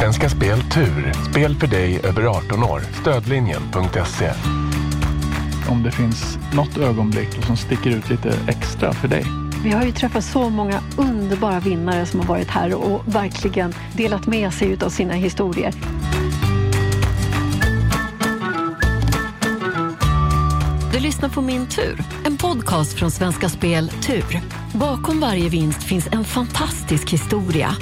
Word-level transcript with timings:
Svenska 0.00 0.28
Spel 0.28 0.62
Tur. 0.62 1.12
Spel 1.30 1.54
för 1.54 1.66
dig 1.66 2.00
över 2.04 2.22
18 2.22 2.64
år. 2.64 2.80
Stödlinjen.se. 3.00 4.32
Om 5.68 5.82
det 5.82 5.90
finns 5.90 6.38
något 6.54 6.78
ögonblick 6.78 7.44
som 7.46 7.56
sticker 7.56 7.90
ut 7.90 8.10
lite 8.10 8.38
extra 8.48 8.92
för 8.92 9.08
dig. 9.08 9.24
Vi 9.64 9.70
har 9.70 9.84
ju 9.84 9.92
träffat 9.92 10.24
så 10.24 10.50
många 10.50 10.80
underbara 10.98 11.60
vinnare 11.60 12.06
som 12.06 12.20
har 12.20 12.26
varit 12.26 12.48
här 12.48 12.74
och 12.74 13.02
verkligen 13.14 13.74
delat 13.96 14.26
med 14.26 14.52
sig 14.52 14.78
av 14.82 14.88
sina 14.88 15.14
historier. 15.14 15.74
Du 20.92 20.98
lyssnar 21.00 21.28
på 21.28 21.40
Min 21.40 21.66
tur, 21.66 22.02
en 22.24 22.36
podcast 22.36 22.98
från 22.98 23.10
Svenska 23.10 23.48
Spel 23.48 23.88
Tur. 23.88 24.40
Bakom 24.74 25.20
varje 25.20 25.48
vinst 25.48 25.82
finns 25.82 26.08
en 26.12 26.24
fantastisk 26.24 27.10
historia. 27.10 27.76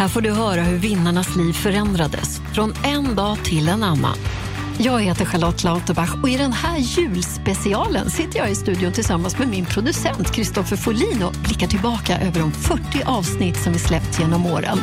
Här 0.00 0.08
får 0.08 0.20
du 0.20 0.30
höra 0.30 0.62
hur 0.62 0.78
vinnarnas 0.78 1.36
liv 1.36 1.52
förändrades 1.52 2.40
från 2.54 2.72
en 2.84 3.14
dag 3.14 3.44
till 3.44 3.68
en 3.68 3.82
annan. 3.82 4.16
Jag 4.78 5.00
heter 5.00 5.24
Charlotte 5.24 5.64
Lauterbach 5.64 6.14
och 6.22 6.28
i 6.28 6.36
den 6.36 6.52
här 6.52 6.78
julspecialen 6.78 8.10
sitter 8.10 8.38
jag 8.38 8.50
i 8.50 8.54
studion 8.54 8.92
tillsammans 8.92 9.38
med 9.38 9.48
min 9.48 9.66
producent 9.66 10.32
Kristoffer 10.32 10.76
Folin 10.76 11.22
och 11.22 11.32
blickar 11.32 11.66
tillbaka 11.66 12.20
över 12.20 12.40
de 12.40 12.52
40 12.52 13.02
avsnitt 13.06 13.56
som 13.56 13.72
vi 13.72 13.78
släppt 13.78 14.20
genom 14.20 14.46
åren. 14.46 14.78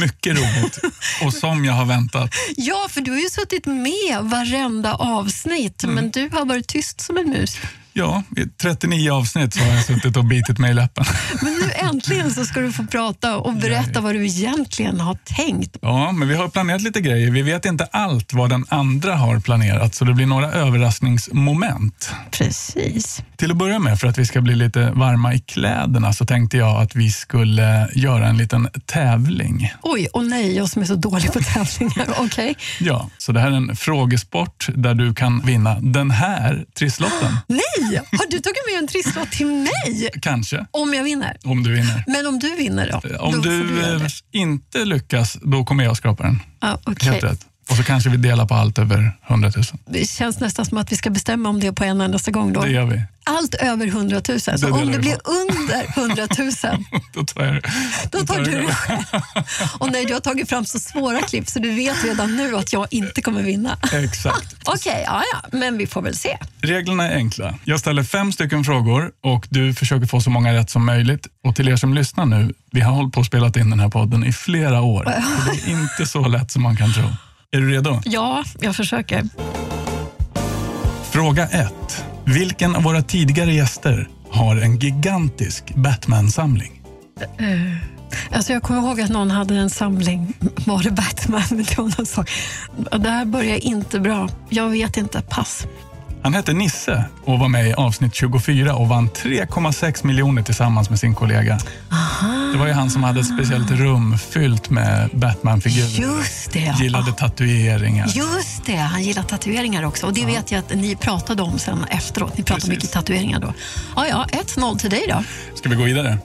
Mycket 0.00 0.36
roligt. 0.36 0.78
Och 1.24 1.34
som 1.34 1.64
jag 1.64 1.72
har 1.72 1.84
väntat. 1.84 2.30
Ja, 2.56 2.86
för 2.90 3.00
du 3.00 3.10
har 3.10 3.18
ju 3.18 3.30
suttit 3.30 3.66
med 3.66 4.18
varenda 4.22 4.94
avsnitt, 4.94 5.84
men 5.86 6.10
du 6.10 6.28
har 6.32 6.44
varit 6.44 6.68
tyst 6.68 7.00
som 7.00 7.16
en 7.16 7.28
mus. 7.28 7.56
Ja, 7.96 8.22
i 8.36 8.46
39 8.62 9.12
avsnitt 9.12 9.54
så 9.54 9.60
har 9.60 9.74
jag 9.74 9.84
suttit 9.84 10.16
och 10.16 10.24
bitit 10.24 10.58
mig 10.58 10.70
i 10.70 10.74
läppen. 10.74 11.04
Men 11.42 11.52
nu 11.52 11.72
äntligen 11.88 12.30
så 12.30 12.44
ska 12.44 12.60
du 12.60 12.72
få 12.72 12.86
prata 12.86 13.36
och 13.36 13.54
berätta 13.54 14.00
vad 14.00 14.14
du 14.14 14.26
egentligen 14.26 15.00
har 15.00 15.18
tänkt. 15.24 15.76
Ja, 15.80 16.12
men 16.12 16.28
vi 16.28 16.34
har 16.34 16.48
planerat 16.48 16.82
lite 16.82 17.00
grejer. 17.00 17.30
Vi 17.30 17.42
vet 17.42 17.64
inte 17.64 17.84
allt 17.84 18.32
vad 18.32 18.50
den 18.50 18.64
andra 18.68 19.16
har 19.16 19.40
planerat, 19.40 19.94
så 19.94 20.04
det 20.04 20.12
blir 20.12 20.26
några 20.26 20.52
överraskningsmoment. 20.52 22.12
Precis. 22.30 23.22
Till 23.36 23.50
att 23.50 23.56
börja 23.56 23.78
med, 23.78 24.00
för 24.00 24.08
att 24.08 24.18
vi 24.18 24.26
ska 24.26 24.40
bli 24.40 24.54
lite 24.54 24.90
varma 24.90 25.34
i 25.34 25.38
kläderna, 25.38 26.12
så 26.12 26.26
tänkte 26.26 26.56
jag 26.56 26.82
att 26.82 26.94
vi 26.96 27.10
skulle 27.10 27.88
göra 27.94 28.26
en 28.26 28.36
liten 28.36 28.68
tävling. 28.86 29.72
Oj, 29.82 30.06
och 30.12 30.24
nej, 30.24 30.56
jag 30.56 30.68
som 30.68 30.82
är 30.82 30.86
så 30.86 30.94
dålig 30.94 31.32
på 31.32 31.40
tävlingar. 31.40 32.14
Okej. 32.18 32.54
Ja, 32.80 33.10
så 33.18 33.32
det 33.32 33.40
här 33.40 33.50
är 33.50 33.56
en 33.56 33.76
frågesport 33.76 34.68
där 34.74 34.94
du 34.94 35.14
kan 35.14 35.40
vinna 35.40 35.80
den 35.80 36.10
här 36.10 36.64
trisslotten. 36.78 37.36
Nej, 37.46 37.83
har 37.92 38.30
du 38.30 38.38
tagit 38.40 38.58
med 38.72 38.78
en 38.78 38.88
trisslott 38.88 39.32
till 39.32 39.46
mig? 39.46 40.10
Kanske, 40.22 40.66
Om 40.70 40.94
jag 40.94 41.04
vinner? 41.04 41.36
om 41.44 41.62
du 41.62 41.72
vinner. 41.72 42.04
Men 42.06 42.26
om 42.26 42.38
du 42.38 42.54
vinner 42.56 42.90
då? 43.02 43.18
Om 43.18 43.32
då 43.32 43.40
du 43.40 43.80
det. 43.80 44.08
inte 44.32 44.84
lyckas, 44.84 45.38
då 45.42 45.64
kommer 45.64 45.84
jag 45.84 45.96
skrapa 45.96 46.22
den. 46.22 46.40
Ja, 46.60 46.80
okej. 46.84 47.10
Helt 47.12 47.24
rätt. 47.24 47.46
Och 47.70 47.76
så 47.76 47.82
kanske 47.84 48.10
vi 48.10 48.16
delar 48.16 48.46
på 48.46 48.54
allt 48.54 48.78
över 48.78 49.12
100 49.28 49.52
000. 49.56 49.64
Det 49.86 50.08
känns 50.10 50.40
nästan 50.40 50.64
som 50.66 50.78
att 50.78 50.92
vi 50.92 50.96
ska 50.96 51.10
bestämma 51.10 51.48
om 51.48 51.60
det 51.60 51.72
på 51.72 51.84
en 51.84 52.00
endaste 52.00 52.30
gång. 52.30 52.52
Då. 52.52 52.60
Det 52.62 52.70
gör 52.70 52.84
vi. 52.84 53.02
Allt 53.26 53.54
över 53.54 53.86
100 53.86 54.20
000. 54.28 54.40
Så 54.40 54.50
delar 54.50 54.82
om 54.82 54.92
det 54.92 54.98
blir 54.98 55.14
på. 55.14 55.30
under 55.30 55.86
100 55.96 56.28
000 56.38 56.84
Då 57.14 57.24
tar 57.24 57.44
jag 57.44 57.64
Då 58.10 58.18
tar 58.26 58.34
jag 58.34 58.44
du 58.44 58.50
det 58.50 58.58
det. 58.58 58.74
själv. 58.74 59.02
Och 59.78 59.92
nej, 59.92 60.04
du 60.04 60.12
har 60.12 60.20
tagit 60.20 60.48
fram 60.48 60.64
så 60.64 60.78
svåra 60.78 61.22
klipp 61.22 61.48
så 61.48 61.58
du 61.58 61.74
vet 61.74 62.04
redan 62.04 62.36
nu 62.36 62.56
att 62.56 62.72
jag 62.72 62.86
inte 62.90 63.22
kommer 63.22 63.42
vinna. 63.42 63.78
Exakt. 63.92 64.56
Okej, 64.64 65.02
ja, 65.06 65.22
ja, 65.32 65.48
men 65.58 65.78
vi 65.78 65.86
får 65.86 66.02
väl 66.02 66.16
se. 66.16 66.38
Reglerna 66.60 67.08
är 67.08 67.16
enkla. 67.16 67.54
Jag 67.64 67.80
ställer 67.80 68.02
fem 68.02 68.32
stycken 68.32 68.64
frågor 68.64 69.10
och 69.22 69.46
du 69.50 69.74
försöker 69.74 70.06
få 70.06 70.20
så 70.20 70.30
många 70.30 70.54
rätt 70.54 70.70
som 70.70 70.86
möjligt. 70.86 71.26
Och 71.44 71.56
till 71.56 71.68
er 71.68 71.76
som 71.76 71.94
lyssnar 71.94 72.26
nu, 72.26 72.52
vi 72.70 72.80
har 72.80 72.92
hållit 72.92 73.12
på 73.14 73.20
och 73.20 73.26
spelat 73.26 73.56
in 73.56 73.70
den 73.70 73.80
här 73.80 73.88
podden 73.88 74.24
i 74.24 74.32
flera 74.32 74.80
år. 74.80 75.04
Det 75.04 75.70
är 75.70 75.70
inte 75.70 76.06
så 76.06 76.28
lätt 76.28 76.50
som 76.50 76.62
man 76.62 76.76
kan 76.76 76.92
tro. 76.92 77.04
Är 77.54 77.60
du 77.60 77.70
redo? 77.70 78.00
Ja, 78.04 78.44
jag 78.60 78.76
försöker. 78.76 79.28
Fråga 81.10 81.48
1. 81.48 82.04
Vilken 82.24 82.76
av 82.76 82.82
våra 82.82 83.02
tidigare 83.02 83.52
gäster 83.52 84.08
har 84.30 84.56
en 84.56 84.78
gigantisk 84.78 85.74
Batman-samling? 85.74 86.82
Alltså 88.32 88.52
jag 88.52 88.62
kommer 88.62 88.80
ihåg 88.80 89.00
att 89.00 89.10
någon 89.10 89.30
hade 89.30 89.54
en 89.54 89.70
samling, 89.70 90.32
var 90.66 90.82
det 90.82 90.90
Batman? 90.90 91.42
Det 91.50 91.78
var 91.78 91.84
någon 91.98 92.06
sak. 92.06 92.30
Det 92.90 93.10
här 93.10 93.24
börjar 93.24 93.64
inte 93.64 94.00
bra. 94.00 94.28
Jag 94.48 94.68
vet 94.68 94.96
inte, 94.96 95.22
pass. 95.22 95.66
Han 96.22 96.34
hette 96.34 96.52
Nisse 96.52 97.04
och 97.24 97.38
var 97.38 97.48
med 97.48 97.68
i 97.68 97.72
avsnitt 97.72 98.14
24 98.14 98.74
och 98.74 98.88
vann 98.88 99.10
3,6 99.10 100.06
miljoner 100.06 100.42
tillsammans 100.42 100.90
med 100.90 100.98
sin 100.98 101.14
kollega. 101.14 101.58
Det 102.54 102.58
var 102.58 102.66
ju 102.66 102.72
han 102.72 102.90
som 102.90 103.02
hade 103.02 103.20
ett 103.20 103.26
speciellt 103.26 103.70
rum 103.70 104.18
fyllt 104.18 104.70
med 104.70 105.10
Batman-figurer. 105.12 106.00
Just 106.00 106.52
det. 106.52 106.74
Gillade 106.80 107.12
tatueringar. 107.12 108.06
Just 108.06 108.66
det, 108.66 108.76
han 108.76 109.02
gillar 109.02 109.22
tatueringar 109.22 109.82
också. 109.82 110.06
Och 110.06 110.14
det 110.14 110.26
vet 110.26 110.52
jag 110.52 110.58
att 110.58 110.74
ni 110.74 110.96
pratade 110.96 111.42
om 111.42 111.58
sen 111.58 111.84
efteråt. 111.90 112.38
Ni 112.38 112.44
pratade 112.44 112.54
Precis. 112.54 112.68
mycket 112.68 112.92
tatueringar 112.92 113.40
då. 113.40 113.54
Ja, 113.96 114.06
ja, 114.06 114.26
1-0 114.56 114.78
till 114.78 114.90
dig 114.90 115.06
då. 115.08 115.24
Ska 115.54 115.68
vi 115.68 115.76
gå 115.76 115.82
vidare? 115.82 116.18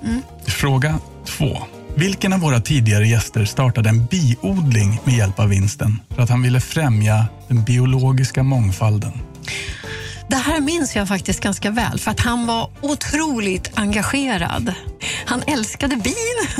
Fråga 0.47 0.99
två. 1.25 1.57
Vilken 1.95 2.33
av 2.33 2.39
våra 2.39 2.61
tidigare 2.61 3.07
gäster 3.07 3.45
startade 3.45 3.89
en 3.89 4.05
biodling 4.05 4.99
med 5.03 5.15
hjälp 5.15 5.39
av 5.39 5.49
vinsten 5.49 5.99
för 6.15 6.21
att 6.23 6.29
han 6.29 6.41
ville 6.41 6.61
främja 6.61 7.25
den 7.47 7.63
biologiska 7.63 8.43
mångfalden? 8.43 9.11
Det 10.29 10.35
här 10.35 10.61
minns 10.61 10.95
jag 10.95 11.07
faktiskt 11.07 11.39
ganska 11.39 11.71
väl, 11.71 11.99
för 11.99 12.11
att 12.11 12.19
han 12.19 12.47
var 12.47 12.69
otroligt 12.81 13.71
engagerad. 13.73 14.73
Han 15.25 15.43
älskade 15.47 15.95
bin 15.95 16.55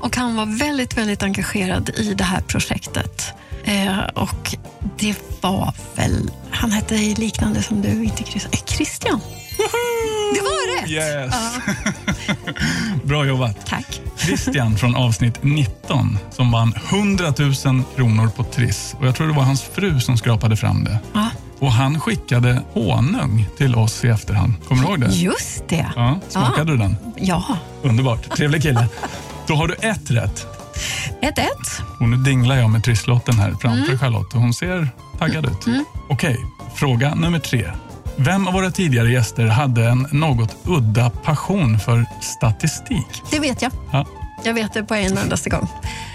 och 0.00 0.16
han 0.16 0.36
var 0.36 0.58
väldigt, 0.58 0.98
väldigt 0.98 1.22
engagerad 1.22 1.90
i 1.96 2.14
det 2.14 2.24
här 2.24 2.40
projektet. 2.40 3.32
Eh, 3.64 3.98
och 3.98 4.56
det 4.98 5.16
var 5.40 5.74
väl, 5.94 6.30
han 6.50 6.70
hette 6.70 6.94
liknande 6.94 7.62
som 7.62 7.82
du, 7.82 8.04
inte 8.04 8.24
Christian. 8.24 8.52
Eh, 8.52 8.64
Christian. 8.64 9.20
Det 10.34 10.40
var 10.40 10.80
rätt! 10.80 10.90
Yes! 10.90 11.34
Bra 13.04 13.26
jobbat. 13.26 13.66
Tack. 13.66 14.00
Christian 14.16 14.78
från 14.78 14.96
avsnitt 14.96 15.42
19 15.42 16.18
som 16.30 16.50
vann 16.50 16.74
100 16.88 17.34
000 17.38 17.54
kronor 17.96 18.28
på 18.36 18.44
Triss. 18.44 18.94
Och 18.98 19.06
jag 19.06 19.14
tror 19.14 19.26
det 19.26 19.34
var 19.34 19.42
hans 19.42 19.62
fru 19.62 20.00
som 20.00 20.16
skrapade 20.16 20.56
fram 20.56 20.84
det. 20.84 20.98
Ja, 21.14 21.28
Och 21.58 21.72
han 21.72 22.00
skickade 22.00 22.62
honung 22.72 23.46
till 23.58 23.74
oss 23.74 24.04
i 24.04 24.08
efterhand. 24.08 24.54
Kommer 24.68 24.82
du 24.82 24.88
ihåg 24.88 25.00
det? 25.00 25.06
just 25.06 25.68
det. 25.68 25.86
Ja, 25.96 26.18
smakade 26.28 26.72
du 26.72 26.76
den? 26.76 26.96
Ja. 27.16 27.44
Underbart. 27.82 28.36
Trevlig 28.36 28.62
kille. 28.62 28.88
Då 29.46 29.54
har 29.54 29.68
du 29.68 29.74
ett 29.74 30.10
rätt. 30.10 30.46
1-1. 31.22 31.44
Och 32.00 32.08
nu 32.08 32.16
dinglar 32.16 32.56
jag 32.56 32.70
med 32.70 32.84
trisslotten 32.84 33.38
här 33.38 33.54
framför 33.60 33.98
Charlotte 33.98 34.34
och 34.34 34.40
hon 34.40 34.54
ser 34.54 34.88
taggad 35.18 35.46
ut. 35.46 35.66
Okej, 36.08 36.36
fråga 36.74 37.14
nummer 37.14 37.38
tre. 37.38 37.70
Vem 38.16 38.46
av 38.48 38.54
våra 38.54 38.70
tidigare 38.70 39.10
gäster 39.12 39.46
hade 39.46 39.88
en 39.88 40.06
något 40.12 40.56
udda 40.64 41.10
passion 41.10 41.78
för 41.78 42.06
statistik? 42.20 43.22
Det 43.30 43.38
vet 43.38 43.62
jag. 43.62 43.72
Ja. 43.92 44.06
Jag 44.44 44.54
vet 44.54 44.74
det 44.74 44.84
på 44.84 44.94
en 44.94 45.18
endaste 45.18 45.50
gång. 45.50 45.68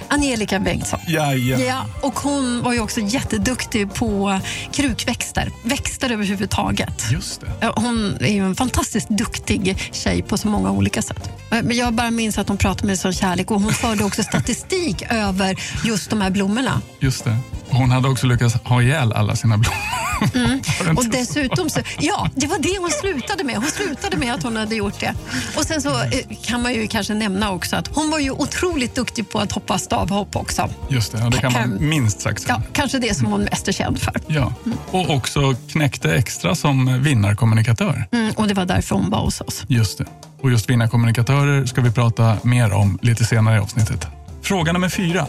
Angelica 0.09 0.59
Bengtsson. 0.59 0.99
Jajamän. 1.07 1.65
Ja, 1.67 1.85
och 2.01 2.19
hon 2.19 2.61
var 2.63 2.73
ju 2.73 2.79
också 2.79 2.99
jätteduktig 3.01 3.93
på 3.93 4.39
krukväxter, 4.71 5.51
växter 5.63 6.11
överhuvudtaget. 6.11 7.11
Just 7.11 7.41
det. 7.41 7.51
Ja, 7.61 7.73
Hon 7.75 8.17
är 8.21 8.33
ju 8.33 8.45
en 8.45 8.55
fantastiskt 8.55 9.09
duktig 9.09 9.89
tjej 9.91 10.21
på 10.21 10.37
så 10.37 10.47
många 10.47 10.71
olika 10.71 11.01
sätt. 11.01 11.29
Men 11.49 11.77
jag 11.77 11.93
bara 11.93 12.11
minns 12.11 12.37
att 12.37 12.47
hon 12.47 12.57
pratade 12.57 12.87
med 12.87 12.99
sån 12.99 13.13
kärlek 13.13 13.51
och 13.51 13.61
hon 13.61 13.73
förde 13.73 14.03
också 14.03 14.23
statistik 14.23 15.01
över 15.09 15.59
just 15.85 16.09
de 16.09 16.21
här 16.21 16.29
blommorna. 16.29 16.81
Just 16.99 17.23
det. 17.23 17.37
Hon 17.69 17.91
hade 17.91 18.07
också 18.07 18.27
lyckats 18.27 18.55
ha 18.63 18.81
ihjäl 18.81 19.13
alla 19.13 19.35
sina 19.35 19.57
blommor. 19.57 20.08
Mm. 20.35 20.97
Och 20.97 21.05
dessutom 21.05 21.69
så, 21.69 21.79
ja, 21.99 22.29
det 22.35 22.47
var 22.47 22.59
det 22.59 22.77
hon 22.79 22.91
slutade 22.91 23.43
med. 23.43 23.55
Hon 23.55 23.65
slutade 23.65 24.17
med 24.17 24.33
att 24.33 24.43
hon 24.43 24.55
hade 24.55 24.75
gjort 24.75 24.99
det. 24.99 25.13
Och 25.57 25.63
sen 25.63 25.81
så 25.81 25.89
eh, 25.89 26.09
kan 26.43 26.61
man 26.61 26.73
ju 26.73 26.87
kanske 26.87 27.13
nämna 27.13 27.51
också 27.51 27.75
att 27.75 27.87
hon 27.87 28.11
var 28.11 28.19
ju 28.19 28.31
otroligt 28.31 28.95
duktig 28.95 29.29
på 29.29 29.39
att 29.39 29.51
hoppa 29.51 29.77
stavhopp 29.77 30.35
också. 30.35 30.69
Just 30.89 31.11
det, 31.11 31.19
ja, 31.19 31.29
det 31.29 31.37
kan 31.37 31.53
man 31.53 31.61
Hem. 31.61 31.89
minst 31.89 32.21
sagt 32.21 32.41
säga. 32.41 32.61
Ja, 32.65 32.71
kanske 32.73 32.99
det 32.99 33.17
som 33.17 33.27
hon 33.27 33.41
mest 33.41 33.67
är 33.67 33.71
känd 33.71 33.99
för. 33.99 34.13
Ja. 34.27 34.53
Och 34.91 35.09
också 35.09 35.55
knäckte 35.71 36.15
extra 36.15 36.55
som 36.55 37.03
vinnarkommunikatör. 37.03 38.07
Mm, 38.11 38.31
och 38.35 38.47
det 38.47 38.53
var 38.53 38.65
därför 38.65 38.95
hon 38.95 39.09
var 39.09 39.19
hos 39.19 39.41
oss. 39.41 39.63
Just 39.67 39.97
det. 39.97 40.05
Och 40.41 40.51
just 40.51 40.69
vinnarkommunikatörer 40.69 41.65
ska 41.65 41.81
vi 41.81 41.91
prata 41.91 42.37
mer 42.43 42.73
om 42.73 42.99
lite 43.01 43.25
senare 43.25 43.55
i 43.55 43.59
avsnittet. 43.59 44.07
Fråga 44.41 44.73
nummer 44.73 44.89
fyra. 44.89 45.27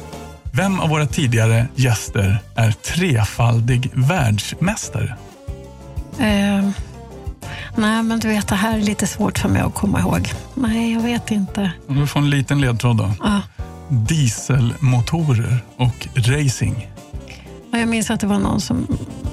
Vem 0.52 0.80
av 0.80 0.88
våra 0.88 1.06
tidigare 1.06 1.66
gäster 1.74 2.38
är 2.54 2.72
trefaldig 2.72 3.90
världsmästare? 3.94 5.14
Eh, 6.18 6.68
nej, 7.76 8.02
men 8.02 8.18
du 8.20 8.28
vet, 8.28 8.48
det 8.48 8.54
här 8.54 8.78
är 8.78 8.82
lite 8.82 9.06
svårt 9.06 9.38
för 9.38 9.48
mig 9.48 9.62
att 9.62 9.74
komma 9.74 10.00
ihåg. 10.00 10.28
Nej, 10.54 10.92
jag 10.92 11.00
vet 11.02 11.30
inte. 11.30 11.72
Du 11.88 12.06
får 12.06 12.20
en 12.20 12.30
liten 12.30 12.60
ledtråd 12.60 12.96
då. 12.96 13.10
Ja. 13.22 13.40
Dieselmotorer 13.88 15.58
och 15.76 16.08
racing. 16.16 16.88
Ja, 17.70 17.78
Jag 17.78 17.88
minns 17.88 18.10
att 18.10 18.20
det 18.20 18.26
var 18.26 18.38
någon 18.38 18.60
som, 18.60 18.86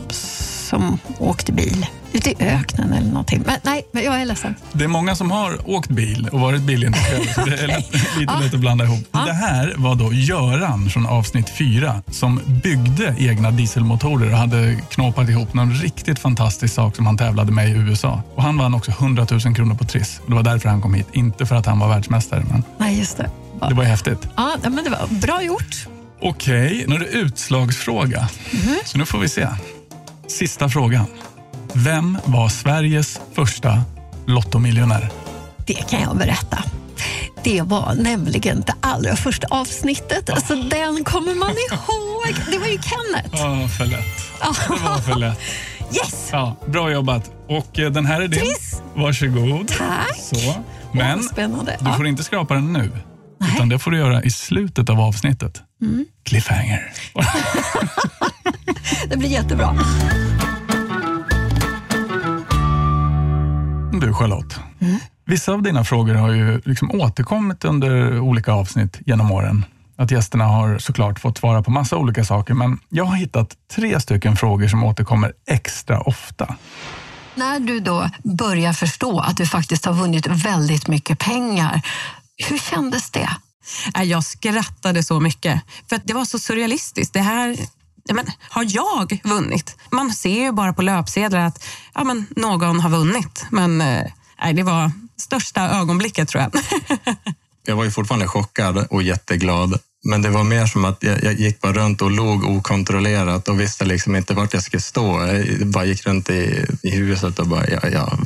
som 0.09 0.99
åkte 1.19 1.51
bil 1.53 1.85
ute 2.13 2.30
i 2.30 2.36
öknen 2.39 2.94
eller 2.94 3.07
någonting. 3.07 3.44
Men 3.45 3.56
nej, 3.63 3.88
men 3.92 4.04
jag 4.04 4.21
är 4.21 4.25
ledsen. 4.25 4.56
Det 4.74 4.83
är 4.83 4.88
många 4.88 5.15
som 5.15 5.31
har 5.31 5.69
åkt 5.69 5.89
bil 5.89 6.30
och 6.31 6.39
varit 6.39 6.62
bilintresserade, 6.62 7.33
så 7.33 7.42
det 7.45 7.63
är 7.63 7.68
lätt, 7.68 7.94
lite 8.18 8.39
lätt 8.39 8.54
att 8.54 8.59
blanda 8.59 8.86
ihop. 8.86 9.07
Det 9.12 9.33
här 9.33 9.74
var 9.77 9.95
då 9.95 10.13
Göran 10.13 10.89
från 10.89 11.06
avsnitt 11.07 11.50
fyra 11.57 12.01
som 12.12 12.42
byggde 12.63 13.15
egna 13.19 13.51
dieselmotorer 13.51 14.31
och 14.31 14.38
hade 14.38 14.75
knåpat 14.89 15.30
ihop 15.30 15.54
någon 15.54 15.74
riktigt 15.74 16.19
fantastisk 16.19 16.74
sak 16.74 16.95
som 16.95 17.06
han 17.06 17.18
tävlade 17.18 17.51
med 17.51 17.69
i 17.69 17.71
USA. 17.71 18.21
Och 18.36 18.44
Han 18.44 18.57
vann 18.57 18.74
också 18.74 18.92
100 18.92 19.27
000 19.31 19.56
kronor 19.56 19.75
på 19.75 19.83
Triss. 19.83 20.19
Och 20.24 20.30
Det 20.30 20.36
var 20.36 20.44
därför 20.44 20.69
han 20.69 20.81
kom 20.81 20.94
hit, 20.94 21.07
inte 21.13 21.45
för 21.45 21.56
att 21.56 21.65
han 21.65 21.80
var 21.80 21.88
världsmästare. 21.88 22.44
Men 22.51 22.63
Nej, 22.77 22.98
just 23.00 23.18
det. 23.18 23.30
det 23.69 23.74
var 23.74 23.83
häftigt. 23.83 24.27
Ja, 24.36 24.56
men 24.63 24.83
det 24.83 24.89
var 24.89 25.07
bra 25.21 25.44
gjort. 25.44 25.88
Okej, 26.21 26.86
nu 26.88 26.95
är 26.95 27.00
det 27.00 27.06
utslagsfråga. 27.06 28.30
Så 28.86 28.98
nu 28.98 29.06
får 29.06 29.19
vi 29.19 29.30
se. 29.30 29.48
Sista 30.27 30.69
frågan. 30.69 31.06
Vem 31.73 32.17
var 32.25 32.49
Sveriges 32.49 33.19
första 33.33 33.81
lottomiljonär? 34.25 35.09
Det 35.65 35.89
kan 35.89 36.01
jag 36.01 36.17
berätta. 36.17 36.63
Det 37.43 37.61
var 37.61 37.93
nämligen 37.93 38.63
det 38.67 38.73
allra 38.81 39.15
första 39.15 39.47
avsnittet, 39.47 40.29
så 40.47 40.55
den 40.55 41.03
kommer 41.03 41.35
man 41.35 41.49
ihåg. 41.49 42.35
Det 42.51 42.57
var 42.59 42.67
ju 42.67 42.77
Kenneth. 42.81 43.29
Ja, 43.31 43.67
för 43.67 43.85
lätt. 43.85 44.05
Det 44.67 44.83
var 44.83 44.97
för 44.97 45.15
lätt. 45.15 45.39
Yes! 45.95 46.29
Ja, 46.31 46.55
bra 46.65 46.91
jobbat. 46.91 47.31
Och 47.47 47.79
eh, 47.79 47.91
den 47.91 48.05
här 48.05 48.21
är 48.21 48.27
din. 48.27 48.39
Triss. 48.39 48.81
Varsågod. 48.95 49.67
Tack. 49.67 50.17
Så. 50.21 50.53
Men 50.91 51.23
spännande. 51.23 51.77
du 51.79 51.93
får 51.93 52.07
inte 52.07 52.23
skrapa 52.23 52.53
den 52.53 52.73
nu. 52.73 52.91
Utan 53.53 53.69
det 53.69 53.79
får 53.79 53.91
du 53.91 53.97
göra 53.97 54.23
i 54.23 54.31
slutet 54.31 54.89
av 54.89 54.99
avsnittet. 54.99 55.61
Mm. 55.81 56.05
Cliffhanger. 56.23 56.93
Det 59.09 59.17
blir 59.17 59.29
jättebra. 59.29 59.77
Du 63.99 64.13
Charlotte, 64.13 64.59
vissa 65.25 65.53
av 65.53 65.63
dina 65.63 65.83
frågor 65.83 66.13
har 66.13 66.31
ju 66.31 66.61
liksom 66.65 66.91
återkommit 66.91 67.65
under 67.65 68.19
olika 68.19 68.51
avsnitt 68.51 68.99
genom 69.05 69.31
åren. 69.31 69.65
Att 69.95 70.11
gästerna 70.11 70.45
har 70.45 70.77
såklart 70.79 71.19
fått 71.19 71.38
svara 71.38 71.63
på 71.63 71.71
massa 71.71 71.97
olika 71.97 72.25
saker, 72.25 72.53
men 72.53 72.79
jag 72.89 73.05
har 73.05 73.15
hittat 73.15 73.55
tre 73.75 73.99
stycken 73.99 74.35
frågor 74.35 74.67
som 74.67 74.83
återkommer 74.83 75.33
extra 75.47 76.01
ofta. 76.01 76.55
När 77.35 77.59
du 77.59 77.79
då 77.79 78.09
börjar 78.23 78.73
förstå 78.73 79.19
att 79.19 79.38
du 79.38 79.45
faktiskt 79.45 79.85
har 79.85 79.94
vunnit 79.94 80.27
väldigt 80.27 80.88
mycket 80.88 81.19
pengar, 81.19 81.81
hur 82.50 82.57
kändes 82.57 83.11
det? 83.11 83.29
Nej, 83.95 84.07
Jag 84.07 84.23
skrattade 84.23 85.03
så 85.03 85.19
mycket. 85.19 85.61
För 85.89 85.95
att 85.95 86.07
det 86.07 86.13
var 86.13 86.25
så 86.25 86.39
surrealistiskt. 86.39 87.13
Det 87.13 87.19
här, 87.19 87.57
men, 88.13 88.25
har 88.50 88.65
jag 88.69 89.19
vunnit? 89.24 89.75
Man 89.92 90.12
ser 90.12 90.44
ju 90.44 90.51
bara 90.51 90.74
på 90.74 90.81
löpsedlar 90.81 91.39
att 91.39 91.65
ja, 91.94 92.04
men, 92.04 92.25
någon 92.30 92.80
har 92.80 92.89
vunnit. 92.89 93.45
Men 93.51 93.81
eh, 93.81 94.04
nej, 94.42 94.54
det 94.54 94.63
var 94.63 94.92
största 95.18 95.62
ögonblicket 95.62 96.30
tror 96.30 96.44
jag. 96.44 96.51
Jag 97.69 97.75
var 97.75 97.83
ju 97.83 97.92
fortfarande 97.92 98.27
chockad 98.27 98.88
och 98.89 99.04
jätteglad. 99.04 99.80
Men 100.04 100.21
det 100.21 100.30
var 100.30 100.44
mer 100.44 100.65
som 100.65 100.86
att 100.86 101.04
jag, 101.04 101.24
jag 101.24 101.33
gick 101.33 101.62
bara 101.62 101.74
runt 101.74 102.01
och 102.01 102.12
låg 102.12 102.44
okontrollerat 102.44 103.48
och 103.48 103.59
visste 103.59 103.86
liksom 103.86 104.15
inte 104.15 104.33
vart 104.33 104.53
jag 104.53 104.63
skulle 104.63 104.81
stå. 104.81 105.25
Jag 105.25 105.68
bara 105.68 105.86
gick 105.86 106.07
runt 106.07 106.30
i, 106.30 106.65
i 106.83 106.92
huset 106.92 107.39
och 107.39 107.48
bara, 107.48 107.69
ja, 107.69 107.89
ja, 107.89 108.18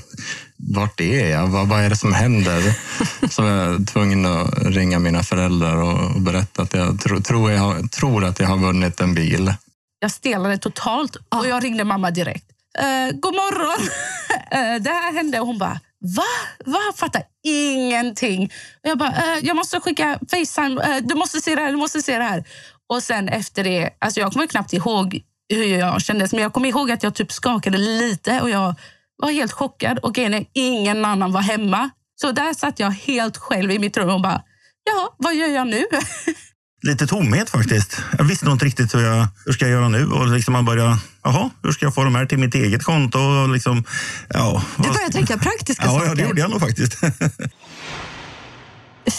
vart 0.55 1.01
är 1.01 1.29
jag? 1.29 1.47
Vad, 1.47 1.67
vad 1.67 1.79
är 1.79 1.89
det 1.89 1.95
som 1.95 2.13
händer? 2.13 2.73
Så 3.29 3.41
var 3.41 3.49
jag 3.49 3.87
tvungen 3.87 4.25
att 4.25 4.63
ringa 4.63 4.99
mina 4.99 5.23
föräldrar 5.23 5.75
och, 5.75 6.15
och 6.15 6.21
berätta 6.21 6.61
att 6.61 6.73
jag 6.73 7.01
tro, 7.01 7.21
tror, 7.21 7.51
jag 7.51 7.91
tror 7.91 8.25
att 8.25 8.39
jag 8.39 8.47
har 8.47 8.57
vunnit 8.57 9.01
en 9.01 9.13
bil. 9.13 9.53
Jag 10.03 10.11
stelnade 10.11 10.57
totalt 10.57 11.15
och 11.15 11.47
jag 11.47 11.63
ringde 11.63 11.83
mamma 11.83 12.11
direkt. 12.11 12.45
Eh, 12.79 13.15
god 13.19 13.33
morgon! 13.33 13.87
eh, 14.51 14.81
det 14.81 14.89
här 14.89 15.13
hände 15.13 15.39
och 15.39 15.47
hon 15.47 15.57
bara, 15.57 15.79
va? 16.15 16.23
Va? 16.65 16.79
Jag 16.85 16.95
fattar 16.95 17.23
ingenting. 17.43 18.51
Jag 18.81 18.97
bara, 18.97 19.09
eh, 19.09 19.39
jag 19.41 19.55
måste 19.55 19.79
skicka 19.79 20.19
Facetime. 20.31 20.81
Eh, 20.81 20.97
du 21.03 21.15
måste 21.15 21.41
se 21.41 21.55
det 21.55 21.61
här, 21.61 21.71
du 21.71 21.77
måste 21.77 22.01
se 22.01 22.17
det 22.17 22.23
här. 22.23 22.43
Och 22.89 23.03
sen 23.03 23.29
efter 23.29 23.63
det, 23.63 23.89
alltså 23.99 24.19
jag 24.19 24.33
kommer 24.33 24.47
knappt 24.47 24.73
ihåg 24.73 25.21
hur 25.49 25.77
jag 25.77 26.01
kändes, 26.01 26.31
men 26.33 26.41
jag 26.41 26.53
kommer 26.53 26.69
ihåg 26.69 26.91
att 26.91 27.03
jag 27.03 27.15
typ 27.15 27.31
skakade 27.31 27.77
lite 27.77 28.41
och 28.41 28.49
jag 28.49 28.75
var 29.17 29.31
helt 29.31 29.51
chockad. 29.51 29.99
Och 29.99 30.17
ingen 30.53 31.05
annan 31.05 31.31
var 31.31 31.41
hemma. 31.41 31.89
Så 32.21 32.31
där 32.31 32.53
satt 32.53 32.79
jag 32.79 32.91
helt 32.91 33.37
själv 33.37 33.71
i 33.71 33.79
mitt 33.79 33.97
rum 33.97 34.09
och 34.09 34.21
bara, 34.21 34.41
ja, 34.83 35.15
vad 35.17 35.35
gör 35.35 35.47
jag 35.47 35.67
nu? 35.67 35.83
lite 36.81 37.07
tomhet 37.07 37.49
faktiskt. 37.49 38.01
Jag 38.17 38.23
visste 38.23 38.45
nog 38.45 38.55
inte 38.55 38.65
riktigt 38.65 38.95
hur, 38.95 39.03
jag, 39.03 39.27
hur 39.45 39.53
ska 39.53 39.65
jag 39.65 39.71
göra 39.71 39.87
nu. 39.89 40.05
Och 40.05 40.27
liksom 40.27 40.51
man 40.51 40.65
börjar, 40.65 40.97
jaha, 41.23 41.49
hur 41.63 41.71
ska 41.71 41.85
jag 41.85 41.95
få 41.95 42.03
de 42.03 42.15
här 42.15 42.25
till 42.25 42.37
mitt 42.39 42.55
eget 42.55 42.83
konto? 42.83 43.19
Och 43.19 43.49
liksom, 43.49 43.83
ja, 44.29 44.63
Du 44.77 44.83
börjar 44.83 45.09
tänka 45.11 45.37
praktiska 45.37 45.83
ja, 45.85 45.91
saker. 45.91 46.07
ja, 46.07 46.15
det 46.15 46.21
gjorde 46.23 46.41
jag 46.41 46.49
nog 46.49 46.59
faktiskt. 46.59 46.93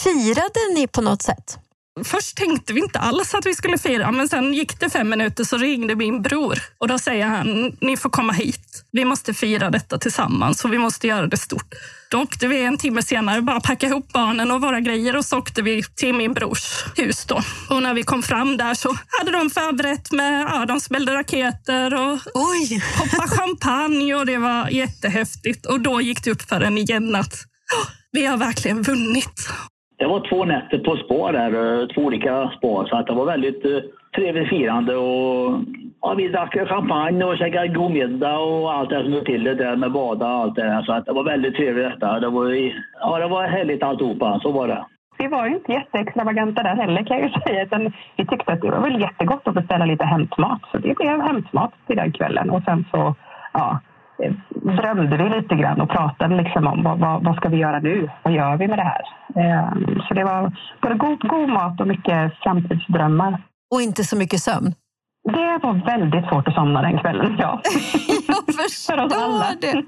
Firade 0.02 0.74
ni 0.74 0.86
på 0.92 1.00
något 1.00 1.22
sätt? 1.22 1.58
Först 2.04 2.36
tänkte 2.36 2.72
vi 2.72 2.80
inte 2.80 2.98
alls 2.98 3.34
att 3.34 3.46
vi 3.46 3.54
skulle 3.54 3.78
fira, 3.78 4.12
men 4.12 4.28
sen 4.28 4.54
gick 4.54 4.80
det 4.80 4.90
fem 4.90 5.08
minuter 5.08 5.44
så 5.44 5.56
ringde 5.56 5.94
min 5.96 6.22
bror. 6.22 6.58
Och 6.78 6.88
då 6.88 6.98
säger 6.98 7.26
han, 7.26 7.76
ni 7.80 7.96
får 7.96 8.10
komma 8.10 8.32
hit. 8.32 8.84
Vi 8.92 9.04
måste 9.04 9.34
fira 9.34 9.70
detta 9.70 9.98
tillsammans 9.98 10.64
och 10.64 10.72
vi 10.72 10.78
måste 10.78 11.06
göra 11.06 11.26
det 11.26 11.36
stort. 11.36 11.74
Då 12.10 12.22
åkte 12.22 12.48
vi 12.48 12.62
en 12.62 12.78
timme 12.78 13.02
senare, 13.02 13.42
bara 13.42 13.60
packa 13.60 13.86
ihop 13.86 14.12
barnen 14.12 14.50
och 14.50 14.60
våra 14.60 14.80
grejer 14.80 15.16
och 15.16 15.24
så 15.24 15.38
åkte 15.38 15.62
vi 15.62 15.82
till 15.82 16.14
min 16.14 16.32
brors 16.34 16.84
hus 16.96 17.24
då. 17.24 17.42
Och 17.70 17.82
när 17.82 17.94
vi 17.94 18.02
kom 18.02 18.22
fram 18.22 18.56
där 18.56 18.74
så 18.74 18.96
hade 19.18 19.30
de 19.32 19.50
förberett 19.50 20.12
med, 20.12 20.46
ja, 20.50 20.66
de 20.66 20.80
smällde 20.80 21.14
raketer 21.14 21.94
och 21.94 22.18
Oj! 22.34 22.82
poppa 22.98 23.28
champagne 23.28 24.14
och 24.14 24.26
det 24.26 24.38
var 24.38 24.68
jättehäftigt. 24.68 25.66
Och 25.66 25.80
då 25.80 26.00
gick 26.00 26.24
det 26.24 26.30
upp 26.30 26.42
för 26.42 26.60
en 26.60 26.78
igen 26.78 27.14
att 27.14 27.34
"Åh, 27.78 27.88
vi 28.12 28.26
har 28.26 28.36
verkligen 28.36 28.82
vunnit. 28.82 29.48
Det 30.02 30.08
var 30.08 30.20
två 30.20 30.44
nätter 30.44 30.78
på 30.78 30.96
spa 30.96 31.32
där, 31.32 31.80
eh, 31.80 31.86
två 31.86 32.00
olika 32.00 32.50
spa. 32.56 32.86
Så 32.86 32.96
att 32.96 33.06
det 33.06 33.12
var 33.12 33.24
väldigt 33.24 33.64
eh, 33.64 33.78
trevligt 34.16 34.48
firande. 34.48 34.96
Och, 34.96 35.60
ja, 36.00 36.14
vi 36.16 36.28
drack 36.28 36.68
champagne 36.68 37.24
och 37.24 37.38
käkade 37.38 37.68
god 37.68 37.90
middag 37.90 38.38
och 38.38 38.72
allt 38.72 38.90
det 38.90 39.02
som 39.02 39.12
hör 39.12 39.20
till 39.20 39.44
det 39.44 39.54
där 39.54 39.76
med 39.76 39.92
bada 39.92 40.26
och 40.26 40.40
allt 40.40 40.54
det 40.54 40.62
där. 40.62 40.82
Så 40.82 40.92
att 40.92 41.06
det 41.06 41.12
var 41.12 41.24
väldigt 41.24 41.56
trevligt 41.56 41.90
detta. 41.90 42.20
Det 42.20 42.28
var, 42.28 42.72
ja, 43.00 43.18
det 43.18 43.28
var 43.28 43.46
härligt 43.46 43.82
alltihopa, 43.82 44.40
så 44.42 44.52
var 44.52 44.68
det. 44.68 44.84
Vi 45.18 45.28
var 45.28 45.46
ju 45.46 45.54
inte 45.54 45.72
jätteextravaganta 45.72 46.62
där 46.62 46.76
heller 46.76 47.04
kan 47.04 47.18
jag 47.18 47.26
ju 47.26 47.40
säga. 47.46 47.62
Utan 47.62 47.92
vi 48.16 48.26
tyckte 48.26 48.52
att 48.52 48.60
det 48.60 48.70
var 48.70 48.80
väl 48.80 49.00
jättegott 49.00 49.48
att 49.48 49.54
beställa 49.54 49.84
lite 49.84 50.04
hämtmat. 50.04 50.60
Så 50.72 50.78
det 50.78 50.96
blev 50.96 51.20
hämtmat 51.20 51.72
till 51.86 51.96
den 51.96 52.12
kvällen. 52.12 52.50
Och 52.50 52.62
sen 52.62 52.84
så 52.90 53.14
ja, 53.52 53.80
drömde 54.80 55.16
vi 55.16 55.28
lite 55.40 55.54
grann 55.54 55.80
och 55.80 55.88
pratade 55.90 56.36
liksom 56.42 56.66
om 56.66 56.82
vad, 56.82 56.98
vad, 56.98 57.24
vad 57.24 57.36
ska 57.36 57.48
vi 57.48 57.56
göra 57.56 57.78
nu? 57.80 58.10
Vad 58.22 58.34
gör 58.34 58.56
vi 58.56 58.68
med 58.68 58.78
det 58.78 58.82
här? 58.94 59.02
Eh, 59.36 59.72
Så 60.08 60.14
det 60.14 60.24
var 60.24 60.52
både 60.82 60.94
god, 60.94 61.20
god 61.28 61.48
mat 61.48 61.80
och 61.80 61.86
mycket 61.86 62.32
framtidsdrömmar. 62.42 63.42
Och 63.74 63.82
inte 63.82 64.04
så 64.04 64.16
mycket 64.16 64.40
sömn. 64.40 64.74
Det 65.24 65.58
var 65.62 65.86
väldigt 65.86 66.28
svårt 66.28 66.48
att 66.48 66.54
somna 66.54 66.82
den 66.82 66.98
kvällen, 66.98 67.36
ja. 67.38 67.60
Jag 68.28 68.54
För 68.54 68.64
oss 68.64 68.90
alla. 69.16 69.44
förstår 69.44 69.60
det. 69.60 69.82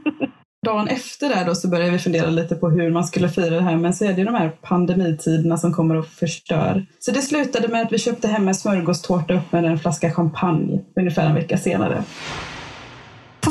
Dagen 0.66 0.88
efter 0.88 1.28
där 1.28 1.44
då 1.46 1.54
så 1.54 1.68
började 1.70 1.90
vi 1.90 1.98
fundera 1.98 2.26
lite 2.30 2.54
på 2.54 2.70
hur 2.70 2.90
man 2.90 3.04
skulle 3.04 3.28
fira 3.28 3.54
det 3.54 3.62
här. 3.62 3.76
Men 3.76 3.92
så 3.94 4.04
är 4.04 4.08
det 4.12 4.18
ju 4.18 4.24
de 4.24 4.34
här 4.34 4.48
pandemitiderna 4.48 5.56
som 5.56 5.72
kommer 5.72 5.96
och 5.96 6.06
förstör. 6.06 6.86
Så 6.98 7.10
det 7.10 7.22
slutade 7.22 7.68
med 7.68 7.82
att 7.82 7.92
vi 7.92 7.98
köpte 7.98 8.28
hem 8.28 8.48
en 8.48 8.54
smörgåstårta 8.54 9.34
upp 9.34 9.52
med 9.52 9.64
en 9.64 9.78
flaska 9.78 10.10
champagne 10.10 10.80
ungefär 11.00 11.26
en 11.26 11.34
vecka 11.34 11.56
senare. 11.58 12.02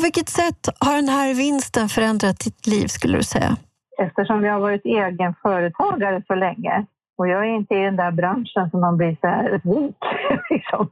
På 0.04 0.06
vilket 0.06 0.30
sätt 0.30 0.68
har 0.80 0.96
den 0.96 1.10
här 1.10 1.34
vinsten 1.34 1.90
förändrat 1.90 2.40
ditt 2.40 2.68
liv 2.68 2.88
skulle 2.88 3.18
du 3.18 3.24
säga? 3.24 3.58
eftersom 3.98 4.44
jag 4.44 4.54
har 4.54 4.60
varit 4.60 4.86
egen 4.86 5.36
företagare 5.42 6.24
så 6.28 6.36
länge 6.36 6.86
och 7.18 7.28
jag 7.28 7.40
är 7.48 7.56
inte 7.56 7.76
i 7.76 7.80
den 7.80 7.96
där 7.96 8.12
branschen 8.12 8.70
som 8.70 8.82
man 8.82 8.98
blir 8.98 9.18
så 9.22 9.28
här 9.28 9.62
rik, 9.64 9.96
liksom, 10.50 10.90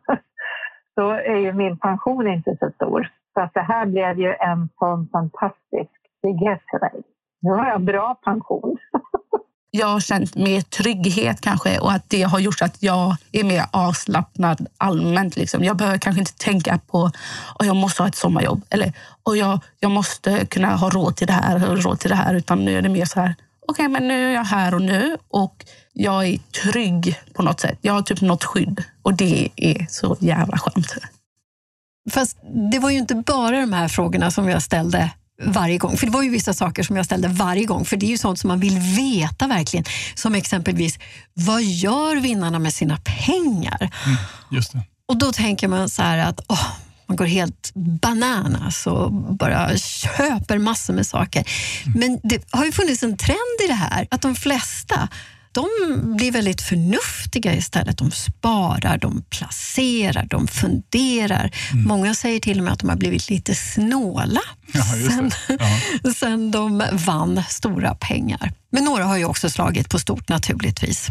så 0.95 1.11
är 1.11 1.35
ju 1.35 1.53
min 1.53 1.77
pension 1.77 2.27
inte 2.27 2.57
så 2.59 2.71
stor. 2.75 3.09
Så 3.33 3.41
att 3.41 3.53
det 3.53 3.61
här 3.61 3.85
blev 3.85 4.19
ju 4.19 4.33
en 4.33 4.69
sån 4.79 5.09
fantastisk 5.11 5.91
trygghet 6.21 6.61
för 6.71 6.79
mig. 6.79 7.03
Nu 7.41 7.51
har 7.51 7.67
jag 7.67 7.81
bra 7.81 8.15
pension. 8.23 8.77
jag 9.71 9.87
har 9.87 9.99
känt 9.99 10.35
mer 10.35 10.61
trygghet 10.61 11.41
kanske 11.41 11.79
och 11.79 11.91
att 11.91 12.09
det 12.09 12.21
har 12.21 12.39
gjort 12.39 12.61
att 12.61 12.75
jag 12.79 13.15
är 13.31 13.43
mer 13.43 13.65
avslappnad 13.71 14.67
allmänt. 14.77 15.35
Liksom. 15.35 15.63
Jag 15.63 15.77
behöver 15.77 15.97
kanske 15.97 16.19
inte 16.19 16.33
tänka 16.33 16.79
på 16.87 17.11
att 17.59 17.65
jag 17.65 17.75
måste 17.75 18.03
ha 18.03 18.07
ett 18.07 18.15
sommarjobb 18.15 18.61
eller 18.69 18.93
och 19.23 19.37
jag, 19.37 19.59
jag 19.79 19.91
måste 19.91 20.45
kunna 20.45 20.75
ha 20.75 20.89
råd 20.89 21.15
till 21.15 21.27
det 21.27 21.33
här 21.33 21.69
och 21.69 21.83
råd 21.83 21.99
till 21.99 22.09
det 22.09 22.15
här. 22.15 22.33
Utan 22.33 22.65
nu 22.65 22.77
är 22.77 22.81
det 22.81 22.89
mer 22.89 23.05
så 23.05 23.19
här, 23.19 23.35
okej 23.67 23.87
men 23.87 24.07
nu 24.07 24.29
är 24.29 24.33
jag 24.33 24.43
här 24.43 24.73
och 24.73 24.81
nu 24.81 25.17
och 25.27 25.65
jag 25.93 26.27
är 26.27 26.37
trygg 26.37 27.19
på 27.33 27.43
något 27.43 27.59
sätt. 27.59 27.77
Jag 27.81 27.93
har 27.93 28.01
typ 28.01 28.21
något 28.21 28.43
skydd 28.43 28.83
och 29.01 29.13
det 29.13 29.49
är 29.55 29.85
så 29.89 30.17
jävla 30.19 30.57
skönt. 30.57 30.95
Fast 32.11 32.37
det 32.71 32.79
var 32.79 32.89
ju 32.89 32.97
inte 32.97 33.15
bara 33.15 33.59
de 33.59 33.73
här 33.73 33.87
frågorna 33.87 34.31
som 34.31 34.49
jag 34.49 34.61
ställde 34.63 35.11
varje 35.45 35.77
gång. 35.77 35.97
För 35.97 36.05
det 36.05 36.11
var 36.11 36.23
ju 36.23 36.29
vissa 36.29 36.53
saker 36.53 36.83
som 36.83 36.95
jag 36.95 37.05
ställde 37.05 37.27
varje 37.27 37.65
gång. 37.65 37.85
För 37.85 37.97
det 37.97 38.05
är 38.05 38.09
ju 38.09 38.17
sånt 38.17 38.39
som 38.39 38.47
man 38.47 38.59
vill 38.59 38.79
veta 38.79 39.47
verkligen. 39.47 39.85
Som 40.15 40.35
exempelvis, 40.35 40.99
vad 41.33 41.63
gör 41.63 42.15
vinnarna 42.15 42.59
med 42.59 42.73
sina 42.73 42.97
pengar? 42.97 43.89
Just 44.51 44.73
det. 44.73 44.83
Och 45.07 45.17
då 45.17 45.31
tänker 45.31 45.67
man 45.67 45.89
så 45.89 46.01
här 46.01 46.17
att 46.17 46.39
åh, 46.47 46.67
man 47.07 47.15
går 47.15 47.25
helt 47.25 47.71
bananas 48.01 48.87
och 48.87 49.13
bara 49.13 49.77
köper 49.77 50.57
massor 50.57 50.93
med 50.93 51.07
saker. 51.07 51.43
Men 51.95 52.19
det 52.23 52.43
har 52.49 52.65
ju 52.65 52.71
funnits 52.71 53.03
en 53.03 53.17
trend 53.17 53.57
i 53.63 53.67
det 53.67 53.73
här, 53.73 54.07
att 54.11 54.21
de 54.21 54.35
flesta 54.35 55.09
de 55.51 55.67
blir 56.17 56.31
väldigt 56.31 56.61
förnuftiga 56.61 57.55
istället. 57.55 57.97
De 57.97 58.11
sparar, 58.11 58.97
de 58.97 59.23
placerar, 59.29 60.25
de 60.29 60.47
funderar. 60.47 61.51
Många 61.87 62.15
säger 62.15 62.39
till 62.39 62.57
och 62.57 62.63
med 62.63 62.73
att 62.73 62.79
de 62.79 62.89
har 62.89 62.97
blivit 62.97 63.29
lite 63.29 63.55
snåla 63.55 64.41
Ja, 64.73 64.83
sen. 64.83 65.31
Ja. 66.03 66.11
sen 66.15 66.51
de 66.51 66.83
vann 66.91 67.43
stora 67.49 67.95
pengar. 67.95 68.53
Men 68.71 68.83
några 68.83 69.03
har 69.03 69.17
ju 69.17 69.25
också 69.25 69.49
slagit 69.49 69.89
på 69.89 69.99
stort 69.99 70.29
naturligtvis. 70.29 71.09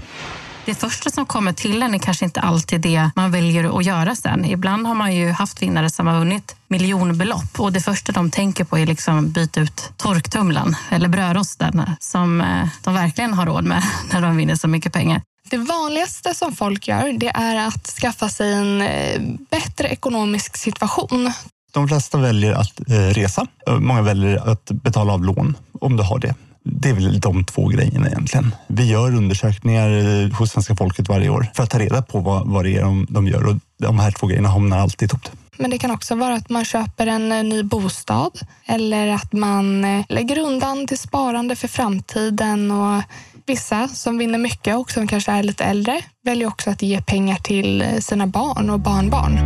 Det 0.65 0.75
första 0.75 1.11
som 1.11 1.27
kommer 1.27 1.53
till 1.53 1.83
en 1.83 1.95
är 1.95 1.99
kanske 1.99 2.25
inte 2.25 2.41
alltid 2.41 2.81
det 2.81 3.11
man 3.17 3.33
väljer 3.33 3.79
att 3.79 3.85
göra 3.85 4.17
sen. 4.17 4.45
Ibland 4.45 4.87
har 4.87 4.95
man 4.95 5.15
ju 5.15 5.31
haft 5.31 5.63
vinnare 5.63 5.91
som 5.91 6.07
har 6.07 6.19
vunnit 6.19 6.57
miljonbelopp 6.69 7.61
och 7.61 7.73
det 7.73 7.81
första 7.81 8.13
de 8.13 8.31
tänker 8.31 8.65
på 8.65 8.79
är 8.79 8.87
liksom 8.87 9.31
byta 9.33 9.61
ut 9.61 9.93
torktumlaren 9.97 10.77
eller 10.91 11.09
brödrosten 11.09 11.83
som 12.01 12.41
eh, 12.41 12.69
de 12.85 12.95
verkligen 12.95 13.35
har 13.35 13.47
råd 13.47 13.65
med 13.65 13.83
när 14.13 14.23
de 14.23 14.37
vinner 14.37 14.55
så 14.55 14.69
mycket 14.69 14.93
pengar. 14.93 15.23
Det 15.51 15.59
vanligaste 15.59 16.35
som 16.35 16.57
folk 16.57 16.89
gör 16.89 17.13
det 17.13 17.29
är 17.35 17.67
att 17.67 17.87
skaffa 17.87 18.29
sig 18.29 18.53
en 18.53 18.83
eh, 18.83 19.21
bättre 19.51 19.89
ekonomisk 19.89 20.57
situation. 20.57 21.33
De 21.73 21.89
flesta 21.89 22.19
väljer 22.19 22.53
att 22.53 22.91
eh, 22.91 22.95
resa. 22.95 23.47
Många 23.79 24.03
väljer 24.03 24.51
att 24.51 24.65
betala 24.71 25.13
av 25.13 25.25
lån 25.25 25.57
om 25.81 25.97
du 25.97 26.03
har 26.03 26.19
det. 26.19 26.35
Det 26.65 26.89
är 26.89 26.95
väl 26.95 27.21
de 27.21 27.45
två 27.45 27.69
grejerna 27.69 28.07
egentligen. 28.07 28.55
Vi 28.67 28.91
gör 28.91 29.17
undersökningar 29.17 29.91
eh, 29.91 30.33
hos 30.33 30.51
svenska 30.51 30.77
folket 30.77 31.09
varje 31.09 31.29
år 31.29 31.47
för 31.55 31.63
att 31.63 31.71
ta 31.71 31.79
reda 31.79 32.03
på 32.03 32.21
vad, 32.21 32.49
vad 32.49 32.65
det 32.65 32.77
är 32.77 32.83
de, 32.83 33.07
de 33.11 33.27
gör 33.27 33.47
och 33.47 33.57
de 33.79 33.99
här 33.99 34.11
två 34.11 34.27
grejerna 34.27 34.49
hamnar 34.49 34.79
alltid 34.79 35.07
i 35.07 35.11
topp. 35.11 35.29
Men 35.57 35.71
det 35.71 35.79
kan 35.79 35.91
också 35.91 36.15
vara 36.15 36.35
att 36.35 36.49
man 36.49 36.65
köper 36.65 37.07
en 37.07 37.33
eh, 37.33 37.45
ny 37.45 37.63
bostad 37.63 38.41
eller 38.67 39.09
att 39.09 39.33
man 39.33 39.85
eh, 39.85 40.05
lägger 40.09 40.39
undan 40.39 40.87
till 40.87 40.99
sparande 40.99 41.57
för 41.57 41.69
framtiden. 41.69 42.71
Och 42.71 43.03
vissa 43.47 43.89
som 43.89 44.19
vinner 44.19 44.39
mycket 44.39 44.77
och 44.77 44.91
som 44.91 45.09
kanske 45.09 45.33
är 45.33 45.43
lite 45.43 45.65
äldre 45.65 46.01
väljer 46.25 46.49
också 46.49 46.71
att 46.71 46.83
ge 46.83 47.03
pengar 47.03 47.37
till 47.37 47.85
sina 48.01 48.27
barn 48.27 48.71
och 48.71 48.81
barnbarn. 48.81 49.39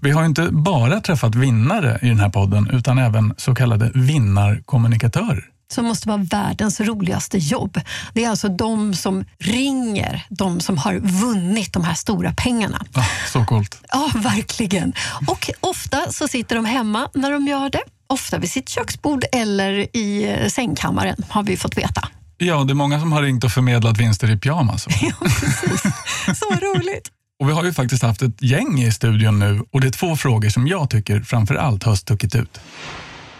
Vi 0.00 0.10
har 0.10 0.24
inte 0.24 0.48
bara 0.50 1.00
träffat 1.00 1.34
vinnare 1.34 1.98
i 2.02 2.08
den 2.08 2.20
här 2.20 2.28
podden 2.28 2.70
utan 2.72 2.98
även 2.98 3.34
så 3.36 3.54
kallade 3.54 3.90
vinnarkommunikatörer. 3.94 5.44
som 5.72 5.84
måste 5.84 6.08
vara 6.08 6.18
världens 6.30 6.80
roligaste 6.80 7.38
jobb. 7.38 7.80
Det 8.14 8.24
är 8.24 8.30
alltså 8.30 8.48
de 8.48 8.94
som 8.94 9.24
ringer 9.38 10.26
de 10.28 10.60
som 10.60 10.78
har 10.78 10.94
vunnit 10.98 11.72
de 11.72 11.84
här 11.84 11.94
stora 11.94 12.32
pengarna. 12.36 12.84
Ah, 12.92 13.04
så 13.32 13.44
coolt. 13.44 13.80
Ja, 13.92 14.10
verkligen. 14.14 14.92
Och 15.26 15.50
ofta 15.60 16.12
så 16.12 16.28
sitter 16.28 16.56
de 16.56 16.64
hemma 16.64 17.08
när 17.14 17.30
de 17.32 17.46
gör 17.46 17.70
det. 17.70 17.82
Ofta 18.06 18.38
vid 18.38 18.50
sitt 18.50 18.68
köksbord 18.68 19.24
eller 19.32 19.96
i 19.96 20.36
eh, 20.40 20.48
sängkammaren, 20.48 21.16
har 21.28 21.42
vi 21.42 21.56
fått 21.56 21.78
veta. 21.78 22.08
Ja, 22.38 22.64
det 22.64 22.72
är 22.72 22.74
många 22.74 23.00
som 23.00 23.12
har 23.12 23.22
ringt 23.22 23.44
och 23.44 23.52
förmedlat 23.52 23.98
vinster 23.98 24.30
i 24.30 24.36
pyjamas. 24.38 24.82
Så 26.34 26.50
roligt! 26.54 27.08
Och 27.40 27.48
vi 27.48 27.52
har 27.52 27.64
ju 27.64 27.72
faktiskt 27.72 28.02
haft 28.02 28.22
ett 28.22 28.42
gäng 28.42 28.80
i 28.80 28.92
studion 28.92 29.38
nu 29.38 29.62
och 29.70 29.80
det 29.80 29.86
är 29.86 29.90
två 29.90 30.16
frågor 30.16 30.48
som 30.48 30.66
jag 30.66 30.90
tycker 30.90 31.20
framför 31.20 31.54
allt 31.54 31.82
har 31.82 31.94
stuckit 31.94 32.34
ut. 32.34 32.60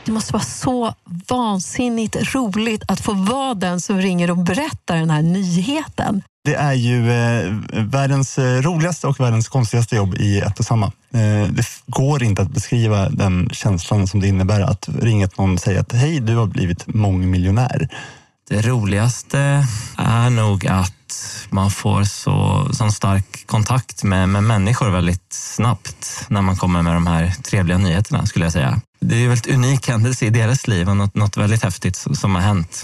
Det 0.05 0.12
måste 0.12 0.33
vara 0.33 0.43
så 0.43 0.95
vansinnigt 1.28 2.35
roligt 2.35 2.83
att 2.88 3.00
få 3.00 3.12
vara 3.12 3.55
den 3.55 3.81
som 3.81 3.99
ringer 3.99 4.31
och 4.31 4.37
berättar 4.37 4.97
den 4.97 5.11
här 5.11 5.23
nyheten. 5.23 6.23
Det 6.45 6.55
är 6.55 6.73
ju 6.73 7.11
eh, 7.12 7.55
världens 7.73 8.38
eh, 8.38 8.62
roligaste 8.62 9.07
och 9.07 9.21
världens 9.21 9.49
konstigaste 9.49 9.97
jobb 9.97 10.14
i 10.14 10.40
ett 10.40 10.59
och 10.59 10.64
samma. 10.64 10.87
Eh, 10.87 11.49
det 11.50 11.64
går 11.87 12.23
inte 12.23 12.43
att 12.43 12.50
beskriva 12.50 13.09
den 13.09 13.50
känslan 13.52 14.07
som 14.07 14.21
det 14.21 14.28
innebär 14.28 14.61
att 14.61 14.88
ringa 15.00 15.28
någon 15.38 15.55
och 15.55 15.61
säga 15.61 15.81
att 15.81 15.93
hej, 15.93 16.21
du 16.21 16.37
har 16.37 16.47
blivit 16.47 16.95
mångmiljonär. 16.95 17.88
Det 18.49 18.62
roligaste 18.62 19.67
är 19.97 20.31
nog 20.31 20.67
att 20.67 21.47
man 21.50 21.71
får 21.71 22.05
så, 22.05 22.69
sån 22.73 22.93
stark 22.93 23.47
kontakt 23.47 24.02
med, 24.02 24.28
med 24.28 24.45
människor 24.45 24.90
väldigt 24.90 25.33
snabbt 25.33 26.26
när 26.28 26.43
man 26.43 26.57
kommer 26.57 26.83
med 26.83 26.95
de 26.95 27.07
här 27.07 27.33
trevliga 27.43 27.78
nyheterna 27.78 28.26
skulle 28.26 28.45
jag 28.45 28.52
säga. 28.52 28.81
Det 29.00 29.14
är 29.14 29.19
ju 29.19 29.25
en 29.25 29.28
väldigt 29.28 29.55
unik 29.55 29.88
händelse 29.88 30.26
i 30.26 30.31
deras 30.31 30.69
liv 30.69 30.88
och 30.88 30.97
något, 30.97 31.14
något 31.14 31.37
väldigt 31.37 31.62
häftigt 31.62 31.97
som 31.97 32.35
har 32.35 32.43
hänt. 32.43 32.83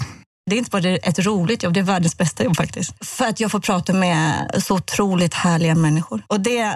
Det 0.49 0.55
är 0.55 0.57
inte 0.57 0.69
bara 0.71 0.89
ett 0.89 1.19
roligt 1.19 1.63
jobb, 1.63 1.73
det 1.73 1.79
är 1.79 1.83
världens 1.83 2.17
bästa 2.17 2.43
jobb 2.43 2.55
faktiskt. 2.55 3.05
För 3.05 3.25
att 3.25 3.39
jag 3.39 3.51
får 3.51 3.59
prata 3.59 3.93
med 3.93 4.51
så 4.63 4.75
otroligt 4.75 5.33
härliga 5.33 5.75
människor. 5.75 6.23
Och 6.27 6.39
det, 6.39 6.75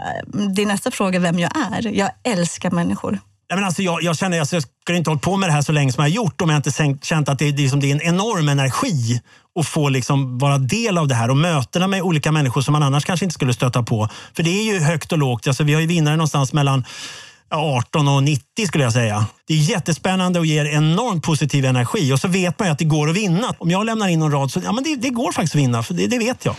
det 0.55 0.61
är 0.61 0.65
nästa 0.65 0.91
fråga 0.91 1.19
vem 1.19 1.39
jag 1.39 1.51
är. 1.71 1.87
Jag 1.87 2.09
älskar 2.23 2.71
människor. 2.71 3.19
Nej, 3.49 3.57
men 3.57 3.65
alltså 3.65 3.81
jag, 3.81 4.03
jag 4.03 4.17
känner 4.17 4.39
alltså, 4.39 4.55
jag 4.55 4.63
skulle 4.81 4.97
inte 4.97 5.09
hållit 5.09 5.23
på 5.23 5.37
med 5.37 5.49
det 5.49 5.53
här 5.53 5.61
så 5.61 5.71
länge 5.71 5.91
som 5.91 6.03
jag 6.03 6.09
har 6.11 6.15
gjort 6.15 6.41
om 6.41 6.49
jag 6.49 6.57
inte 6.57 6.71
sänkt- 6.71 7.05
känt 7.05 7.29
att 7.29 7.39
det, 7.39 7.45
det, 7.51 7.61
är 7.61 7.61
liksom, 7.61 7.79
det 7.79 7.91
är 7.91 7.95
en 7.95 8.01
enorm 8.01 8.49
energi 8.49 9.21
att 9.59 9.67
få 9.67 9.89
liksom 9.89 10.37
vara 10.37 10.57
del 10.57 10.97
av 10.97 11.07
det 11.07 11.15
här 11.15 11.29
och 11.29 11.37
mötena 11.37 11.87
med 11.87 12.01
olika 12.01 12.31
människor 12.31 12.61
som 12.61 12.71
man 12.71 12.83
annars 12.83 13.05
kanske 13.05 13.25
inte 13.25 13.33
skulle 13.33 13.53
stöta 13.53 13.83
på. 13.83 14.09
För 14.35 14.43
det 14.43 14.49
är 14.49 14.73
ju 14.73 14.79
högt 14.79 15.11
och 15.11 15.17
lågt. 15.17 15.47
Alltså, 15.47 15.63
vi 15.63 15.73
har 15.73 15.81
ju 15.81 15.87
vinnare 15.87 16.15
någonstans 16.15 16.53
mellan 16.53 16.85
18 17.51 18.07
och 18.07 18.23
90 18.23 18.67
skulle 18.67 18.83
jag 18.83 18.93
säga. 18.93 19.25
Det 19.47 19.53
är 19.53 19.57
jättespännande 19.57 20.39
och 20.39 20.45
ger 20.45 20.65
enormt 20.65 21.23
positiv 21.23 21.65
energi. 21.65 22.13
Och 22.13 22.19
så 22.19 22.27
vet 22.27 22.59
man 22.59 22.67
ju 22.67 22.71
att 22.71 22.79
det 22.79 22.85
går 22.85 23.09
att 23.09 23.15
vinna. 23.15 23.53
Om 23.57 23.71
jag 23.71 23.85
lämnar 23.85 24.07
in 24.07 24.19
någon 24.19 24.31
rad 24.31 24.51
så 24.51 24.61
ja, 24.63 24.71
men 24.71 24.83
det, 24.83 24.95
det 24.95 25.09
går 25.09 25.31
faktiskt 25.31 25.55
att 25.55 25.61
vinna, 25.61 25.83
för 25.83 25.93
det, 25.93 26.07
det 26.07 26.17
vet 26.17 26.45
jag. 26.45 26.55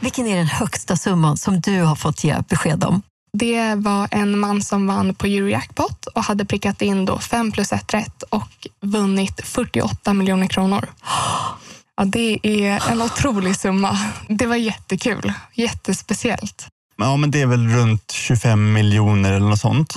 Vilken 0.00 0.26
är 0.26 0.36
den 0.36 0.46
högsta 0.46 0.96
summan 0.96 1.36
som 1.36 1.60
du 1.60 1.82
har 1.82 1.96
fått 1.96 2.24
ge 2.24 2.36
besked 2.48 2.84
om? 2.84 3.02
Det 3.32 3.74
var 3.74 4.08
en 4.10 4.38
man 4.38 4.62
som 4.62 4.86
vann 4.86 5.14
på 5.14 5.26
Eurojackpot 5.26 6.06
och 6.06 6.24
hade 6.24 6.44
prickat 6.44 6.82
in 6.82 7.04
då 7.04 7.18
5 7.18 7.52
plus 7.52 7.72
1 7.72 7.94
rätt 7.94 8.22
och 8.22 8.66
vunnit 8.80 9.40
48 9.44 10.14
miljoner 10.14 10.46
kronor. 10.46 10.88
Ja, 11.96 12.04
det 12.04 12.38
är 12.42 12.90
en 12.90 13.02
otrolig 13.02 13.56
summa. 13.56 13.98
Det 14.28 14.46
var 14.46 14.56
jättekul. 14.56 15.32
Jättespeciellt. 15.54 16.68
Ja, 17.00 17.16
men 17.16 17.30
det 17.30 17.40
är 17.40 17.46
väl 17.46 17.68
runt 17.68 18.10
25 18.10 18.72
miljoner 18.72 19.32
eller 19.32 19.48
något 19.48 19.60
sånt. 19.60 19.94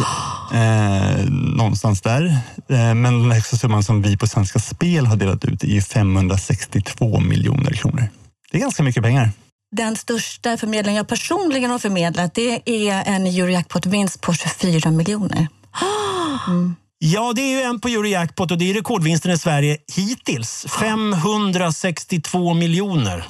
Eh, 0.54 1.26
någonstans 1.30 2.02
där. 2.02 2.26
Eh, 2.70 2.94
men 2.94 3.04
den 3.04 3.32
högsta 3.32 3.58
summan 3.58 3.84
som 3.84 4.02
vi 4.02 4.18
på 4.18 4.28
Svenska 4.28 4.60
Spel 4.60 5.06
har 5.06 5.16
delat 5.16 5.46
ut 5.46 5.64
är 5.64 5.82
562 5.82 7.20
miljoner 7.20 7.72
kronor. 7.74 8.08
Det 8.52 8.58
är 8.58 8.62
ganska 8.62 8.84
mycket 8.84 9.04
pengar. 9.04 9.32
Den 9.76 9.96
största 9.96 10.58
förmedlingen 10.58 10.98
jag 10.98 11.08
personligen 11.08 11.72
har 11.72 11.80
förmedlat 11.80 12.34
det 12.34 12.62
är 12.66 13.04
en 13.06 13.28
Eurojackpot-vinst 13.28 14.22
på 14.22 14.34
24 14.34 14.92
miljoner. 14.92 15.48
Mm. 16.48 16.76
Ja, 17.04 17.34
det 17.36 17.42
är 17.42 17.58
ju 17.58 17.62
en 17.62 17.80
på 17.80 17.88
Eurojackpot 17.88 18.52
och 18.52 18.58
det 18.58 18.70
är 18.70 18.74
rekordvinsten 18.74 19.32
i 19.32 19.38
Sverige 19.38 19.78
hittills. 19.96 20.66
562 20.80 22.54
miljoner. 22.54 23.28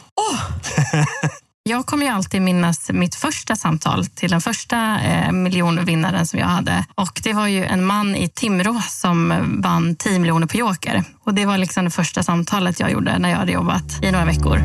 Jag 1.63 1.85
kommer 1.85 2.05
ju 2.05 2.11
alltid 2.11 2.41
minnas 2.41 2.91
mitt 2.91 3.15
första 3.15 3.55
samtal 3.55 4.05
till 4.05 4.31
den 4.31 4.41
första 4.41 4.99
eh, 5.01 5.31
miljonvinnaren 5.31 6.27
som 6.27 6.39
jag 6.39 6.47
hade. 6.47 6.85
Och 6.95 7.21
Det 7.23 7.33
var 7.33 7.47
ju 7.47 7.65
en 7.65 7.85
man 7.85 8.15
i 8.15 8.29
Timrå 8.29 8.81
som 8.89 9.33
vann 9.63 9.95
10 9.95 10.19
miljoner 10.19 10.47
på 10.47 10.57
Joker. 10.57 11.03
Och 11.23 11.33
Det 11.33 11.45
var 11.45 11.57
liksom 11.57 11.85
det 11.85 11.91
första 11.91 12.23
samtalet 12.23 12.79
jag 12.79 12.91
gjorde 12.91 13.19
när 13.19 13.29
jag 13.29 13.37
hade 13.37 13.51
jobbat 13.51 14.03
i 14.03 14.11
några 14.11 14.25
veckor. 14.25 14.61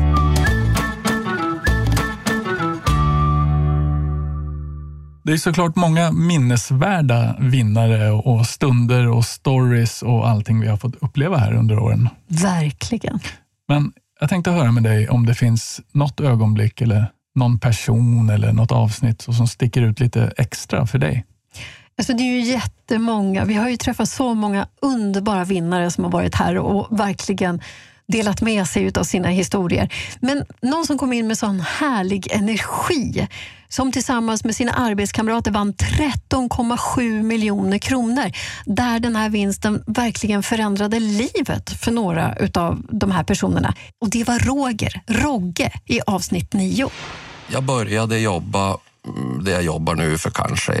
Det 5.27 5.33
är 5.33 5.37
såklart 5.37 5.75
många 5.75 6.11
minnesvärda 6.11 7.35
vinnare 7.39 8.11
och 8.11 8.45
stunder 8.45 9.07
och 9.07 9.25
stories 9.25 10.01
och 10.01 10.29
allting 10.29 10.59
vi 10.59 10.67
har 10.67 10.77
fått 10.77 10.95
uppleva 10.95 11.37
här 11.37 11.53
under 11.53 11.79
åren. 11.79 12.09
Verkligen. 12.27 13.19
Men 13.67 13.91
jag 14.19 14.29
tänkte 14.29 14.51
höra 14.51 14.71
med 14.71 14.83
dig 14.83 15.09
om 15.09 15.25
det 15.25 15.35
finns 15.35 15.81
något 15.91 16.19
ögonblick 16.19 16.81
eller 16.81 17.11
någon 17.35 17.59
person 17.59 18.29
eller 18.29 18.53
något 18.53 18.71
avsnitt 18.71 19.21
som 19.21 19.47
sticker 19.47 19.81
ut 19.81 19.99
lite 19.99 20.33
extra 20.37 20.87
för 20.87 20.97
dig. 20.97 21.25
Alltså 21.97 22.13
det 22.13 22.23
är 22.23 22.33
ju 22.33 22.41
jättemånga. 22.41 23.45
Vi 23.45 23.53
har 23.53 23.69
ju 23.69 23.77
träffat 23.77 24.09
så 24.09 24.33
många 24.33 24.67
underbara 24.81 25.43
vinnare 25.43 25.91
som 25.91 26.03
har 26.03 26.11
varit 26.11 26.35
här 26.35 26.57
och 26.57 26.99
verkligen 26.99 27.61
delat 28.07 28.41
med 28.41 28.67
sig 28.67 28.91
av 28.95 29.03
sina 29.03 29.29
historier. 29.29 29.93
Men 30.19 30.45
någon 30.61 30.85
som 30.85 30.97
kom 30.97 31.13
in 31.13 31.27
med 31.27 31.37
sån 31.37 31.59
härlig 31.59 32.31
energi 32.31 33.27
som 33.69 33.91
tillsammans 33.91 34.43
med 34.43 34.55
sina 34.55 34.71
arbetskamrater 34.71 35.51
vann 35.51 35.73
13,7 35.73 37.23
miljoner 37.23 37.77
kronor. 37.77 38.31
Där 38.65 38.99
den 38.99 39.15
här 39.15 39.29
vinsten 39.29 39.83
verkligen 39.87 40.43
förändrade 40.43 40.99
livet 40.99 41.69
för 41.69 41.91
några 41.91 42.35
av 42.53 42.81
de 42.89 43.11
här 43.11 43.23
personerna. 43.23 43.73
Och 44.01 44.09
det 44.09 44.23
var 44.23 44.39
Roger, 44.39 45.01
Rogge, 45.07 45.71
i 45.85 45.99
avsnitt 46.07 46.53
9. 46.53 46.89
Jag 47.47 47.63
började 47.63 48.19
jobba 48.19 48.77
mm, 49.07 49.43
det 49.43 49.51
jag 49.51 49.63
jobbar 49.63 49.95
nu 49.95 50.17
för 50.17 50.29
kanske, 50.29 50.73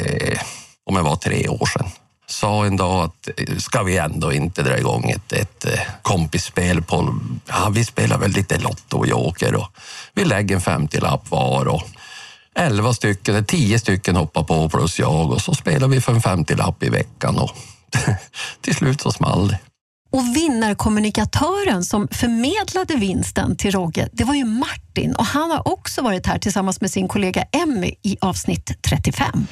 om 0.85 0.95
jag 0.95 1.03
var 1.03 1.15
tre 1.15 1.47
år 1.47 1.65
sedan 1.65 1.87
sa 2.29 2.65
en 2.65 2.77
dag 2.77 3.03
att 3.03 3.29
eh, 3.37 3.57
ska 3.57 3.83
vi 3.83 3.97
ändå 3.97 4.33
inte 4.33 4.63
dra 4.63 4.77
igång 4.77 5.09
ett, 5.09 5.33
ett 5.33 5.65
eh, 5.65 5.79
kompisspel 6.01 6.81
på... 6.81 7.19
Ja, 7.47 7.69
vi 7.69 7.85
spelar 7.85 8.17
väl 8.17 8.31
lite 8.31 8.57
Lotto 8.57 8.97
och 8.97 9.07
Joker 9.07 9.55
och 9.55 9.67
vi 10.13 10.25
lägger 10.25 10.55
en 10.55 10.61
50-lapp 10.61 11.31
var 11.31 11.65
och 11.65 11.83
elva 12.55 12.93
stycken, 12.93 13.35
eh, 13.35 13.43
tio 13.43 13.79
stycken 13.79 14.15
hoppar 14.15 14.43
på 14.43 14.69
plus 14.69 14.99
jag 14.99 15.31
och 15.31 15.41
så 15.41 15.53
spelar 15.53 15.87
vi 15.87 16.01
för 16.01 16.13
en 16.13 16.21
50-lapp 16.21 16.83
i 16.83 16.89
veckan 16.89 17.37
och 17.37 17.51
till 18.61 18.75
slut 18.75 19.01
så 19.01 19.11
small 19.11 19.47
det. 19.47 19.59
Och 20.09 20.35
vinnarkommunikatören 20.35 21.83
som 21.83 22.07
förmedlade 22.11 22.95
vinsten 22.95 23.55
till 23.55 23.71
Rogge, 23.71 24.09
det 24.11 24.23
var 24.23 24.33
ju 24.33 24.45
Martin 24.45 25.15
och 25.15 25.25
han 25.25 25.51
har 25.51 25.67
också 25.67 26.01
varit 26.01 26.27
här 26.27 26.39
tillsammans 26.39 26.81
med 26.81 26.91
sin 26.91 27.07
kollega 27.07 27.43
Emmy 27.51 27.93
i 28.03 28.17
avsnitt 28.21 28.71
35. 28.81 29.47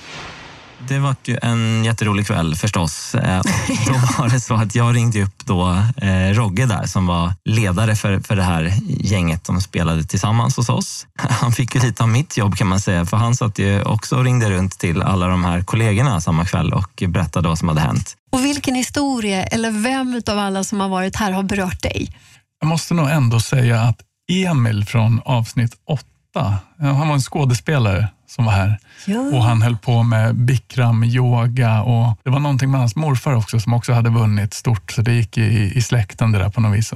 Det 0.88 1.00
var 1.00 1.16
ju 1.26 1.38
en 1.42 1.84
jätterolig 1.86 2.28
kväll 2.28 2.56
förstås. 2.56 3.16
Eh, 3.16 3.42
Då 3.88 3.94
var 4.18 4.30
det 4.30 4.40
så 4.40 4.54
att 4.56 4.76
jag 4.76 4.96
ringde 4.96 5.24
upp 5.24 5.46
då 5.46 5.70
eh, 5.98 6.34
Rogge 6.34 6.66
där 6.66 6.86
som 6.86 7.08
var 7.08 7.34
ledare 7.46 7.96
för, 7.96 8.20
för 8.20 8.36
det 8.36 8.44
här 8.44 8.74
gänget 8.88 9.46
som 9.46 9.62
spelade 9.62 10.04
tillsammans 10.04 10.58
hos 10.58 10.70
oss. 10.70 11.08
Han 11.30 11.52
fick 11.52 11.76
ju 11.76 11.82
lite 11.82 12.04
av 12.04 12.10
mitt 12.10 12.38
jobb 12.38 12.56
kan 12.58 12.68
man 12.68 12.80
säga 12.80 13.06
för 13.06 13.18
han 13.18 13.36
satt 13.36 13.60
ju 13.60 13.84
också 13.84 14.16
och 14.18 14.24
ringde 14.24 14.50
runt 14.50 14.80
till 14.80 15.02
alla 15.02 15.28
de 15.28 15.44
här 15.46 15.62
kollegorna 15.62 16.22
samma 16.22 16.46
kväll 16.46 16.74
och 16.74 17.04
berättade 17.08 17.48
vad 17.48 17.60
som 17.60 17.68
hade 17.68 17.82
hänt. 17.82 18.14
Och 18.32 18.46
vilken 18.46 18.76
historia, 18.76 19.44
eller 19.44 19.72
vem 19.72 20.22
av 20.28 20.40
alla 20.40 20.64
som 20.64 20.80
har 20.80 20.90
varit 20.90 21.16
här 21.16 21.32
har 21.32 21.44
berört 21.44 21.82
dig? 21.82 22.16
Jag 22.60 22.68
måste 22.68 22.94
nog 22.94 23.10
ändå 23.10 23.40
säga 23.40 23.82
att 23.82 24.02
Emil 24.32 24.86
från 24.86 25.22
avsnitt 25.26 25.74
åtta, 25.88 26.54
han 26.80 27.08
var 27.08 27.14
en 27.14 27.22
skådespelare 27.22 28.08
som 28.28 28.46
var 28.46 28.52
här. 28.52 28.80
Ja. 29.06 29.20
Och 29.20 29.44
han 29.44 29.62
höll 29.62 29.78
på 29.78 30.04
med 30.04 30.36
bikram, 30.36 31.04
yoga 31.04 31.82
och 31.82 32.18
det 32.24 32.30
var 32.30 32.40
någonting 32.40 32.72
med 32.72 32.80
hans 32.80 32.96
morfar 32.96 33.36
också 33.36 33.60
som 33.60 33.74
också 33.74 33.94
hade 33.94 34.10
vunnit 34.10 34.54
stort, 34.54 34.92
så 34.92 35.02
det 35.02 35.14
gick 35.14 35.38
i, 35.38 35.72
i 35.76 35.82
släkten 35.82 36.32
det 36.32 36.40
där 36.40 36.50
på 36.50 36.62
något 36.62 36.78
vis. 36.78 36.94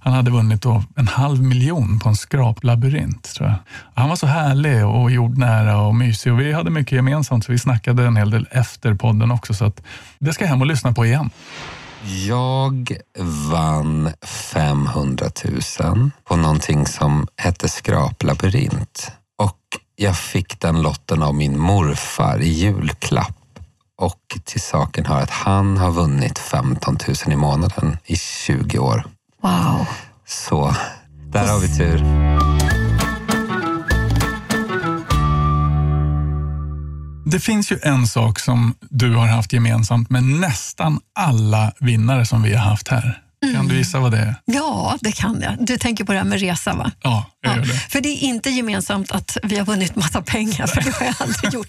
Han 0.00 0.12
hade 0.12 0.30
vunnit 0.30 0.62
då 0.62 0.84
en 0.96 1.08
halv 1.08 1.42
miljon 1.42 2.00
på 2.00 2.08
en 2.08 2.16
skraplabyrint, 2.16 3.34
tror 3.34 3.48
jag. 3.48 3.58
Och 3.80 4.00
han 4.00 4.08
var 4.08 4.16
så 4.16 4.26
härlig 4.26 4.86
och 4.86 5.10
jordnära 5.10 5.80
och 5.80 5.94
mysig 5.94 6.32
och 6.32 6.40
vi 6.40 6.52
hade 6.52 6.70
mycket 6.70 6.92
gemensamt, 6.92 7.44
så 7.44 7.52
vi 7.52 7.58
snackade 7.58 8.06
en 8.06 8.16
hel 8.16 8.30
del 8.30 8.48
efter 8.50 8.94
podden 8.94 9.30
också, 9.30 9.54
så 9.54 9.64
att 9.64 9.82
det 10.18 10.32
ska 10.32 10.44
jag 10.44 10.48
hem 10.48 10.60
och 10.60 10.66
lyssna 10.66 10.92
på 10.92 11.06
igen. 11.06 11.30
Jag 12.26 12.96
vann 13.50 14.10
500 14.22 15.26
000 15.80 16.10
på 16.24 16.36
någonting 16.36 16.86
som 16.86 17.26
hette 17.36 17.68
skraplabyrint. 17.68 19.12
Jag 20.00 20.18
fick 20.18 20.60
den 20.60 20.82
lotten 20.82 21.22
av 21.22 21.34
min 21.34 21.58
morfar 21.58 22.38
i 22.38 22.48
julklapp. 22.48 23.58
Och 23.96 24.38
till 24.44 24.60
saken 24.60 25.06
hör 25.06 25.22
att 25.22 25.30
han 25.30 25.76
har 25.76 25.90
vunnit 25.90 26.38
15 26.38 26.98
000 27.26 27.32
i 27.32 27.36
månaden 27.36 27.96
i 28.04 28.16
20 28.16 28.78
år. 28.78 29.06
Wow. 29.42 29.86
Så 30.26 30.74
där 31.32 31.48
har 31.48 31.58
vi 31.58 31.76
tur. 31.76 31.98
Det 37.30 37.40
finns 37.40 37.72
ju 37.72 37.78
en 37.82 38.06
sak 38.06 38.38
som 38.38 38.74
du 38.80 39.14
har 39.14 39.26
haft 39.26 39.52
gemensamt 39.52 40.10
med 40.10 40.24
nästan 40.24 41.00
alla 41.14 41.72
vinnare 41.80 42.26
som 42.26 42.42
vi 42.42 42.54
har 42.54 42.70
haft 42.70 42.88
här. 42.88 43.27
Kan 43.54 43.68
du 43.68 43.76
gissa 43.76 44.00
vad 44.00 44.10
det 44.12 44.18
är? 44.18 44.34
Ja, 44.44 44.98
det 45.00 45.12
kan 45.12 45.40
jag. 45.40 45.66
Du 45.66 45.78
tänker 45.78 46.04
på 46.04 46.12
det 46.12 46.18
här 46.18 46.24
med 46.26 46.40
resa, 46.40 46.74
va? 46.74 46.90
Ja, 47.02 47.26
jag 47.40 47.56
gör 47.56 47.62
det. 47.64 47.68
För 47.74 48.00
det 48.00 48.08
är 48.08 48.22
inte 48.22 48.50
gemensamt 48.50 49.12
att 49.12 49.36
vi 49.42 49.58
har 49.58 49.64
vunnit 49.66 49.96
massa 49.96 50.22
pengar, 50.22 50.66
för 50.66 50.80
det 50.82 50.90
har 50.90 51.06
jag 51.06 51.14
aldrig 51.18 51.52
gjort 51.52 51.68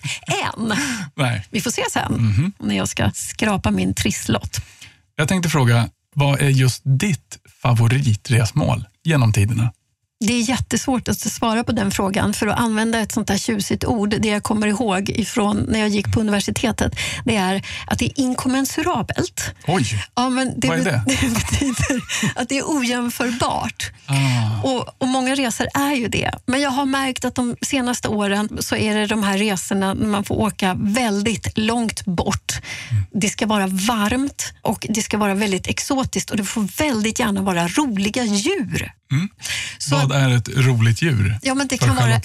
än. 0.56 0.74
Nej. 1.16 1.46
Vi 1.50 1.62
får 1.62 1.72
se 1.72 1.82
sen, 1.92 2.14
Mhm. 2.14 2.54
när 2.60 2.76
jag 2.78 2.90
ska 2.90 3.12
skrapa 3.14 3.72
min 3.72 3.94
trisslott. 3.94 4.62
Jag 5.16 5.28
tänkte 5.28 5.50
fråga, 5.50 5.90
vad 6.16 6.42
är 6.42 6.50
just 6.50 6.82
ditt 6.86 7.38
favoritresmål 7.62 8.86
genom 9.04 9.34
tiderna? 9.34 9.72
Det 10.26 10.34
är 10.34 10.42
jättesvårt 10.42 11.08
att 11.08 11.20
svara 11.20 11.64
på 11.64 11.72
den 11.72 11.92
frågan, 11.92 12.34
för 12.34 12.48
att 12.48 12.60
använda 12.60 13.00
ett 13.00 13.12
sånt 13.12 13.28
där 13.28 13.38
tjusigt 13.38 13.86
ord, 13.86 14.16
det 14.20 14.28
jag 14.28 14.44
kommer 14.44 14.68
ihåg 14.68 15.10
ifrån 15.10 15.66
när 15.70 15.80
jag 15.80 15.90
gick 15.90 16.14
på 16.14 16.20
universitetet, 16.20 16.96
det 17.26 17.36
är 17.36 17.66
att 17.88 18.00
det 18.00 18.06
är 18.06 18.20
inkommensurabelt. 18.20 19.42
Oj, 19.68 19.86
Ja, 20.16 20.30
men 20.30 20.60
det, 20.60 20.68
vad 20.68 20.80
är 20.80 20.84
det? 20.84 21.04
det 21.08 21.34
betyder 21.34 22.04
att 22.36 22.50
det 22.50 22.58
är 22.58 22.64
ojämförbart. 22.66 23.92
Ah. 24.06 24.62
Och, 24.64 24.96
och 24.98 25.08
Många 25.08 25.36
resor 25.36 25.68
är 25.74 25.94
ju 25.94 26.08
det. 26.08 26.32
Men 26.46 26.62
jag 26.62 26.70
har 26.70 26.86
märkt 26.86 27.26
att 27.26 27.36
de 27.36 27.56
senaste 27.62 28.08
åren 28.08 28.58
så 28.60 28.76
är 28.76 28.96
det 28.96 29.06
de 29.06 29.24
här 29.24 29.38
resorna 29.38 29.94
när 29.94 30.08
man 30.08 30.24
får 30.24 30.36
åka 30.36 30.78
väldigt 30.80 31.58
långt 31.58 32.06
bort. 32.06 32.54
Det 33.12 33.30
ska 33.30 33.46
vara 33.46 33.68
varmt 33.68 34.54
och 34.62 34.88
det 34.90 35.02
ska 35.02 35.18
vara 35.18 35.34
väldigt 35.34 35.68
exotiskt 35.68 36.32
och 36.32 36.38
det 36.38 36.44
får 36.44 36.78
väldigt 36.78 37.20
gärna 37.20 37.42
vara 37.42 37.68
roliga 37.68 38.24
djur. 38.24 38.92
Mm. 39.12 39.30
Vad 40.10 40.18
är 40.18 40.38
ett 40.38 40.50
roligt 40.50 41.02
djur? 41.02 41.38
Ja, 41.42 41.54
men 41.54 41.68
det 41.68 41.78
kan 41.78 41.96
vara-? 41.96 42.22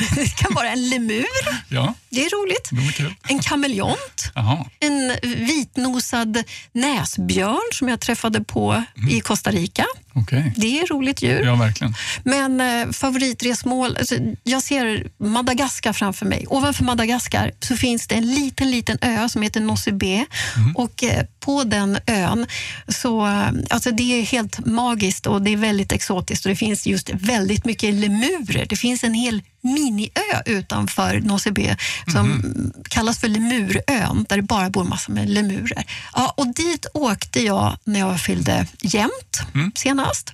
Det 0.14 0.36
kan 0.36 0.54
vara 0.54 0.68
en 0.70 0.88
lemur, 0.88 1.24
Ja, 1.68 1.94
det 2.10 2.24
är 2.24 2.30
roligt. 2.42 2.68
det 2.70 2.92
kul. 2.92 3.14
En 3.28 3.38
kameleont, 3.38 4.32
en 4.80 5.16
vitnosad 5.46 6.42
näsbjörn 6.72 7.72
som 7.72 7.88
jag 7.88 8.00
träffade 8.00 8.44
på 8.44 8.84
i 9.10 9.20
Costa 9.20 9.50
Rica. 9.50 9.84
Okej. 10.12 10.52
Det 10.56 10.80
är 10.80 10.86
roligt 10.86 11.22
djur. 11.22 11.44
Ja, 11.44 11.54
verkligen. 11.54 11.94
Men 12.24 12.60
eh, 12.60 12.90
favoritresmål, 12.92 13.96
alltså, 13.96 14.14
jag 14.44 14.62
ser 14.62 15.06
Madagaskar 15.18 15.92
framför 15.92 16.26
mig. 16.26 16.44
Ovanför 16.48 16.84
Madagaskar 16.84 17.52
så 17.60 17.76
finns 17.76 18.06
det 18.06 18.14
en 18.14 18.26
liten, 18.34 18.70
liten 18.70 18.98
ö 19.00 19.28
som 19.28 19.42
heter 19.42 19.60
Nosy 19.60 19.92
Be. 19.92 20.26
Och 20.74 21.04
eh, 21.04 21.24
på 21.40 21.64
den 21.64 21.98
ön, 22.06 22.46
så, 22.88 23.26
eh, 23.26 23.50
alltså 23.70 23.90
det 23.90 24.20
är 24.20 24.22
helt 24.22 24.66
magiskt 24.66 25.26
och 25.26 25.42
det 25.42 25.52
är 25.52 25.56
väldigt 25.56 25.92
exotiskt 25.92 26.44
och 26.44 26.50
det 26.50 26.56
finns 26.56 26.86
just 26.86 27.10
väldigt 27.10 27.64
mycket 27.64 27.94
lemurer. 27.94 28.66
Det 28.66 28.76
finns 28.76 29.04
en 29.04 29.14
hel 29.14 29.42
miniö 29.60 30.42
utanför 30.46 31.20
Nosy 31.20 31.50
Be 31.50 31.76
som 32.12 32.42
kallas 32.88 33.18
för 33.18 33.28
Lemurön, 33.28 34.26
där 34.28 34.36
det 34.36 34.42
bara 34.42 34.70
bor 34.70 34.84
massor 34.84 35.12
med 35.12 35.30
lemurer. 35.30 35.84
Ja, 36.14 36.34
och 36.36 36.54
dit 36.54 36.86
åkte 36.94 37.42
jag 37.42 37.76
när 37.84 38.00
jag 38.00 38.20
fyllde 38.20 38.66
jämnt 38.80 39.40
senast. 39.74 40.32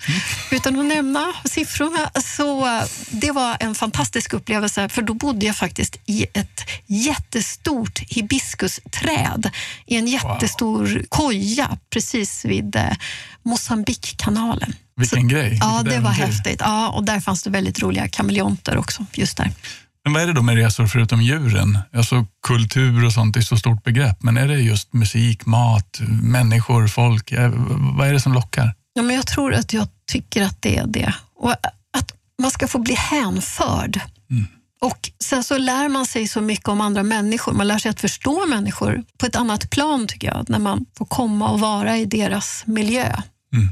Utan 0.50 0.80
att 0.80 0.86
nämna 0.86 1.32
siffrorna, 1.44 2.10
så 2.24 2.80
det 3.10 3.30
var 3.30 3.56
en 3.60 3.74
fantastisk 3.74 4.32
upplevelse, 4.32 4.88
för 4.88 5.02
då 5.02 5.14
bodde 5.14 5.46
jag 5.46 5.56
faktiskt 5.56 5.96
i 6.06 6.26
ett 6.34 6.60
jättestort 6.86 7.98
hibiskusträd 7.98 9.50
i 9.86 9.96
en 9.96 10.06
jättestor 10.06 11.04
koja 11.08 11.78
precis 11.90 12.44
vid 12.44 12.76
eh, 12.76 12.92
Mosambikkanalen. 13.42 14.74
Vilken 14.96 15.28
grej. 15.28 15.58
Ja, 15.60 15.82
det 15.84 16.00
var 16.00 16.10
häftigt. 16.10 16.60
Ja, 16.60 16.88
och 16.88 17.04
där 17.04 17.20
fanns 17.20 17.42
det 17.42 17.50
väldigt 17.50 17.82
roliga 17.82 18.08
kameleonter 18.08 18.76
också, 18.76 19.06
just 19.12 19.36
där. 19.36 19.50
Men 20.04 20.12
vad 20.12 20.22
är 20.22 20.26
det 20.26 20.32
då 20.32 20.42
med 20.42 20.56
resor 20.56 20.86
förutom 20.86 21.22
djuren? 21.22 21.78
Alltså 21.92 22.26
kultur 22.46 23.04
och 23.04 23.12
sånt 23.12 23.36
är 23.36 23.40
så 23.40 23.56
stort 23.56 23.84
begrepp, 23.84 24.22
men 24.22 24.36
är 24.36 24.48
det 24.48 24.58
just 24.58 24.92
musik, 24.92 25.46
mat, 25.46 26.00
människor, 26.22 26.88
folk? 26.88 27.32
Vad 27.96 28.08
är 28.08 28.12
det 28.12 28.20
som 28.20 28.32
lockar? 28.32 28.74
Ja, 28.92 29.02
men 29.02 29.16
jag 29.16 29.26
tror 29.26 29.54
att 29.54 29.72
jag 29.72 29.88
tycker 30.12 30.42
att 30.42 30.62
det 30.62 30.76
är 30.78 30.86
det. 30.86 31.14
Och 31.38 31.52
att 31.92 32.12
man 32.42 32.50
ska 32.50 32.68
få 32.68 32.78
bli 32.78 32.94
hänförd. 32.94 34.00
Och 34.80 35.10
Sen 35.24 35.44
så 35.44 35.58
lär 35.58 35.88
man 35.88 36.06
sig 36.06 36.28
så 36.28 36.40
mycket 36.40 36.68
om 36.68 36.80
andra 36.80 37.02
människor. 37.02 37.52
Man 37.52 37.68
lär 37.68 37.78
sig 37.78 37.90
att 37.90 38.00
förstå 38.00 38.46
människor 38.46 39.02
på 39.18 39.26
ett 39.26 39.36
annat 39.36 39.70
plan 39.70 40.06
tycker 40.06 40.28
jag, 40.28 40.44
när 40.48 40.58
man 40.58 40.86
får 40.98 41.04
komma 41.04 41.48
och 41.48 41.60
vara 41.60 41.96
i 41.96 42.04
deras 42.04 42.62
miljö. 42.66 43.16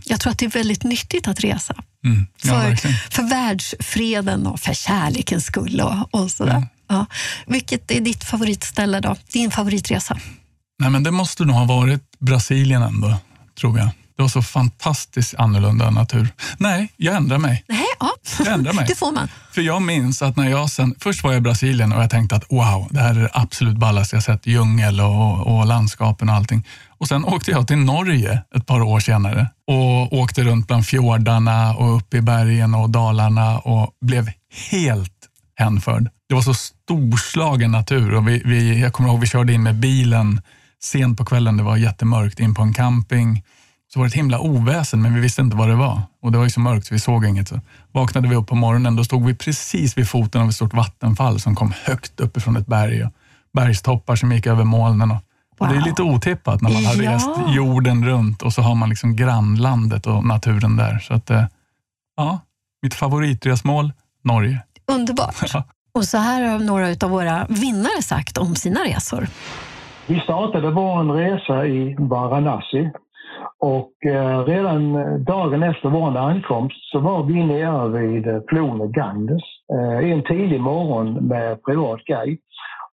Jag 0.04 0.20
tror 0.20 0.30
att 0.32 0.38
det 0.38 0.44
är 0.44 0.50
väldigt 0.50 0.84
nyttigt 0.84 1.28
att 1.28 1.40
resa. 1.40 1.74
Mm. 2.04 2.26
Ja, 2.42 2.50
För, 2.52 2.58
verkligen. 2.68 2.96
för 3.10 3.22
världsfreden 3.22 4.46
och 4.46 4.60
för 4.60 4.74
kärlekens 4.74 5.44
skull. 5.44 5.80
Och, 5.80 6.20
och 6.20 6.30
sådär. 6.30 6.66
Ja. 6.88 7.06
Vilket 7.46 7.90
är 7.90 8.00
ditt 8.00 8.24
favoritställe 8.24 9.00
då? 9.00 9.16
Din 9.32 9.50
favoritresa? 9.50 10.18
Nej, 10.78 10.90
men 10.90 11.02
det 11.02 11.10
måste 11.10 11.44
nog 11.44 11.56
ha 11.56 11.64
varit 11.64 12.02
Brasilien 12.18 12.82
ändå, 12.82 13.16
tror 13.60 13.78
jag. 13.78 13.88
Det 14.16 14.22
var 14.22 14.28
så 14.28 14.42
fantastiskt 14.42 15.34
annorlunda 15.34 15.90
natur. 15.90 16.28
Nej, 16.58 16.92
jag 16.96 17.16
ändrar 17.16 17.38
mig. 17.38 17.64
Nej, 17.68 17.84
ja. 18.00 18.10
Jag 18.38 18.54
ändrar 18.54 18.72
mig. 18.72 18.84
Det 18.88 18.94
får 18.94 19.12
man. 19.12 19.28
För 19.52 19.62
jag 19.62 19.82
minns 19.82 20.22
att 20.22 20.36
när 20.36 20.50
jag 20.50 20.70
sen, 20.70 20.94
först 21.00 21.24
var 21.24 21.32
jag 21.32 21.38
i 21.38 21.40
Brasilien 21.40 21.92
och 21.92 22.02
jag 22.02 22.10
tänkte 22.10 22.36
att 22.36 22.44
wow, 22.50 22.88
det 22.90 23.00
här 23.00 23.14
är 23.14 23.22
det 23.22 23.30
absolut 23.32 23.76
ballaste 23.76 24.16
jag 24.16 24.22
sett. 24.22 24.46
Djungel 24.46 25.00
och, 25.00 25.46
och 25.46 25.66
landskapen 25.66 26.28
och 26.28 26.34
allting. 26.34 26.66
Och 26.98 27.08
sen 27.08 27.24
åkte 27.24 27.50
jag 27.50 27.66
till 27.66 27.78
Norge 27.78 28.42
ett 28.56 28.66
par 28.66 28.80
år 28.80 29.00
senare 29.00 29.48
och 29.66 30.12
åkte 30.12 30.44
runt 30.44 30.66
bland 30.66 30.86
fjordarna 30.86 31.74
och 31.74 31.96
upp 31.96 32.14
i 32.14 32.20
bergen 32.20 32.74
och 32.74 32.90
dalarna 32.90 33.58
och 33.58 33.90
blev 34.00 34.30
helt 34.70 35.12
hänförd. 35.56 36.10
Det 36.28 36.34
var 36.34 36.42
så 36.42 36.54
storslagen 36.54 37.72
natur 37.72 38.14
och 38.14 38.28
vi, 38.28 38.42
vi, 38.44 38.80
jag 38.80 38.92
kommer 38.92 39.08
ihåg 39.08 39.20
vi 39.20 39.26
körde 39.26 39.52
in 39.52 39.62
med 39.62 39.74
bilen 39.74 40.40
sent 40.82 41.18
på 41.18 41.24
kvällen, 41.24 41.56
det 41.56 41.62
var 41.62 41.76
jättemörkt, 41.76 42.40
in 42.40 42.54
på 42.54 42.62
en 42.62 42.74
camping. 42.74 43.42
Så 43.94 44.00
var 44.00 44.06
det 44.06 44.08
ett 44.08 44.14
himla 44.14 44.38
oväsen, 44.40 45.02
men 45.02 45.14
vi 45.14 45.20
visste 45.20 45.42
inte 45.42 45.56
vad 45.56 45.68
det 45.68 45.74
var. 45.74 46.02
Och 46.22 46.32
Det 46.32 46.38
var 46.38 46.44
ju 46.44 46.50
så 46.50 46.60
mörkt 46.60 46.86
så 46.86 46.94
vi 46.94 47.00
såg 47.00 47.24
inget. 47.26 47.48
Så 47.48 47.60
vaknade 47.92 48.28
vi 48.28 48.36
upp 48.36 48.46
på 48.46 48.54
morgonen, 48.54 48.96
då 48.96 49.04
stod 49.04 49.26
vi 49.26 49.34
precis 49.34 49.98
vid 49.98 50.08
foten 50.08 50.42
av 50.42 50.48
ett 50.48 50.54
stort 50.54 50.74
vattenfall 50.74 51.40
som 51.40 51.54
kom 51.54 51.72
högt 51.84 52.20
uppifrån 52.20 52.56
ett 52.56 52.66
berg. 52.66 53.04
Och 53.04 53.10
bergstoppar 53.52 54.16
som 54.16 54.32
gick 54.32 54.46
över 54.46 54.64
molnen. 54.64 55.10
Och 55.10 55.16
Och 55.58 55.68
Det 55.68 55.76
är 55.76 55.80
lite 55.80 56.02
otippat 56.02 56.60
när 56.60 56.70
man 56.72 56.84
har 56.84 57.02
Ja. 57.02 57.12
rest 57.12 57.28
jorden 57.56 58.04
runt 58.06 58.42
och 58.42 58.52
så 58.52 58.62
har 58.62 58.74
man 58.74 58.88
liksom 58.88 59.16
grannlandet 59.16 60.06
och 60.06 60.24
naturen 60.26 60.76
där. 60.76 60.98
Så 60.98 61.14
att, 61.14 61.30
eh, 61.30 61.44
ja, 62.16 62.38
mitt 62.82 62.94
favoritresmål, 62.94 63.92
Norge. 64.24 64.62
Underbart. 64.92 65.34
Och 65.94 66.04
så 66.04 66.18
här 66.18 66.42
har 66.42 66.58
några 66.58 66.88
av 67.06 67.10
våra 67.10 67.46
vinnare 67.48 68.02
sagt 68.02 68.38
om 68.38 68.54
sina 68.54 68.80
resor. 68.80 69.26
Vi 70.06 70.20
startade 70.20 70.70
vår 70.70 71.14
resa 71.14 71.66
i 71.66 71.96
Varanasi 71.98 72.90
och 73.58 74.06
eh, 74.06 74.44
redan 74.44 74.96
eh, 74.96 75.14
dagen 75.14 75.62
efter 75.62 75.88
vår 75.88 76.18
ankomst 76.18 76.76
så 76.92 76.98
var 77.00 77.22
vi 77.24 77.44
nere 77.46 77.88
vid 77.88 78.26
eh, 78.26 78.40
floden 78.48 78.92
Ganges 78.92 79.42
eh, 79.72 80.10
en 80.10 80.22
tidig 80.22 80.60
morgon 80.60 81.28
med 81.28 81.62
privat 81.62 82.00
guide. 82.04 82.38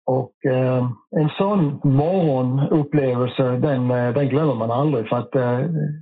Och 0.05 0.45
eh, 0.45 0.89
en 1.21 1.29
sån 1.37 1.79
morgonupplevelse 1.83 3.43
den, 3.43 3.91
eh, 3.91 4.13
den 4.13 4.29
glömmer 4.29 4.55
man 4.55 4.71
aldrig 4.71 5.09
för 5.09 5.15
att 5.15 5.35
eh, 5.35 5.59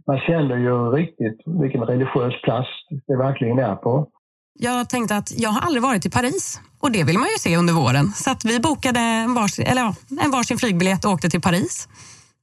man 0.08 0.20
känner 0.28 0.58
ju 0.58 0.92
riktigt 0.92 1.40
vilken 1.62 1.82
religiös 1.82 2.42
plats 2.42 2.70
det 3.08 3.18
verkligen 3.18 3.60
är 3.60 3.76
på. 3.76 4.08
Jag 4.60 4.90
tänkte 4.90 5.16
att 5.16 5.40
jag 5.40 5.50
har 5.50 5.62
aldrig 5.62 5.84
varit 5.84 6.06
i 6.06 6.10
Paris 6.10 6.62
och 6.82 6.92
det 6.92 7.04
vill 7.04 7.18
man 7.18 7.28
ju 7.28 7.38
se 7.40 7.58
under 7.58 7.74
våren. 7.74 8.08
Så 8.08 8.32
att 8.32 8.46
vi 8.46 8.60
bokade 8.60 9.00
en 9.00 9.34
varsin, 9.34 9.66
eller 9.66 9.82
ja, 9.82 9.94
en 10.24 10.32
varsin 10.32 10.58
flygbiljett 10.58 11.06
och 11.06 11.12
åkte 11.12 11.30
till 11.30 11.42
Paris 11.42 11.88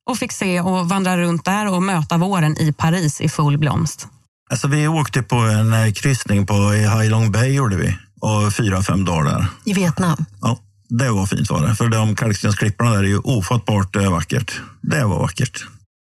och 0.06 0.18
fick 0.18 0.32
se 0.32 0.60
och 0.60 0.88
vandra 0.88 1.18
runt 1.18 1.44
där 1.44 1.72
och 1.72 1.82
möta 1.82 2.16
våren 2.16 2.58
i 2.58 2.72
Paris 2.72 3.20
i 3.20 3.28
full 3.28 3.58
blomst. 3.58 4.06
Alltså, 4.50 4.68
vi 4.68 4.88
åkte 4.88 5.22
på 5.22 5.36
en 5.36 5.72
eh, 5.72 5.92
kryssning 5.92 6.46
på 6.46 6.54
Hai 6.90 7.08
Long 7.08 7.32
Bay 7.32 7.48
gjorde 7.48 7.76
vi. 7.76 7.96
Och 8.20 8.54
fyra, 8.54 8.82
fem 8.82 9.04
dagar 9.04 9.24
där. 9.24 9.46
I 9.64 9.72
Vietnam. 9.72 10.24
Ja, 10.40 10.58
det 10.88 11.10
var 11.10 11.26
fint 11.26 11.50
var 11.50 11.66
det. 11.66 11.74
För 11.74 11.88
de 11.88 12.16
kalkstensklipporna 12.16 12.90
där 12.90 12.98
är 12.98 13.02
ju 13.02 13.18
ofattbart 13.18 13.96
eh, 13.96 14.10
vackert. 14.10 14.60
Det 14.82 15.04
var 15.04 15.18
vackert. 15.18 15.66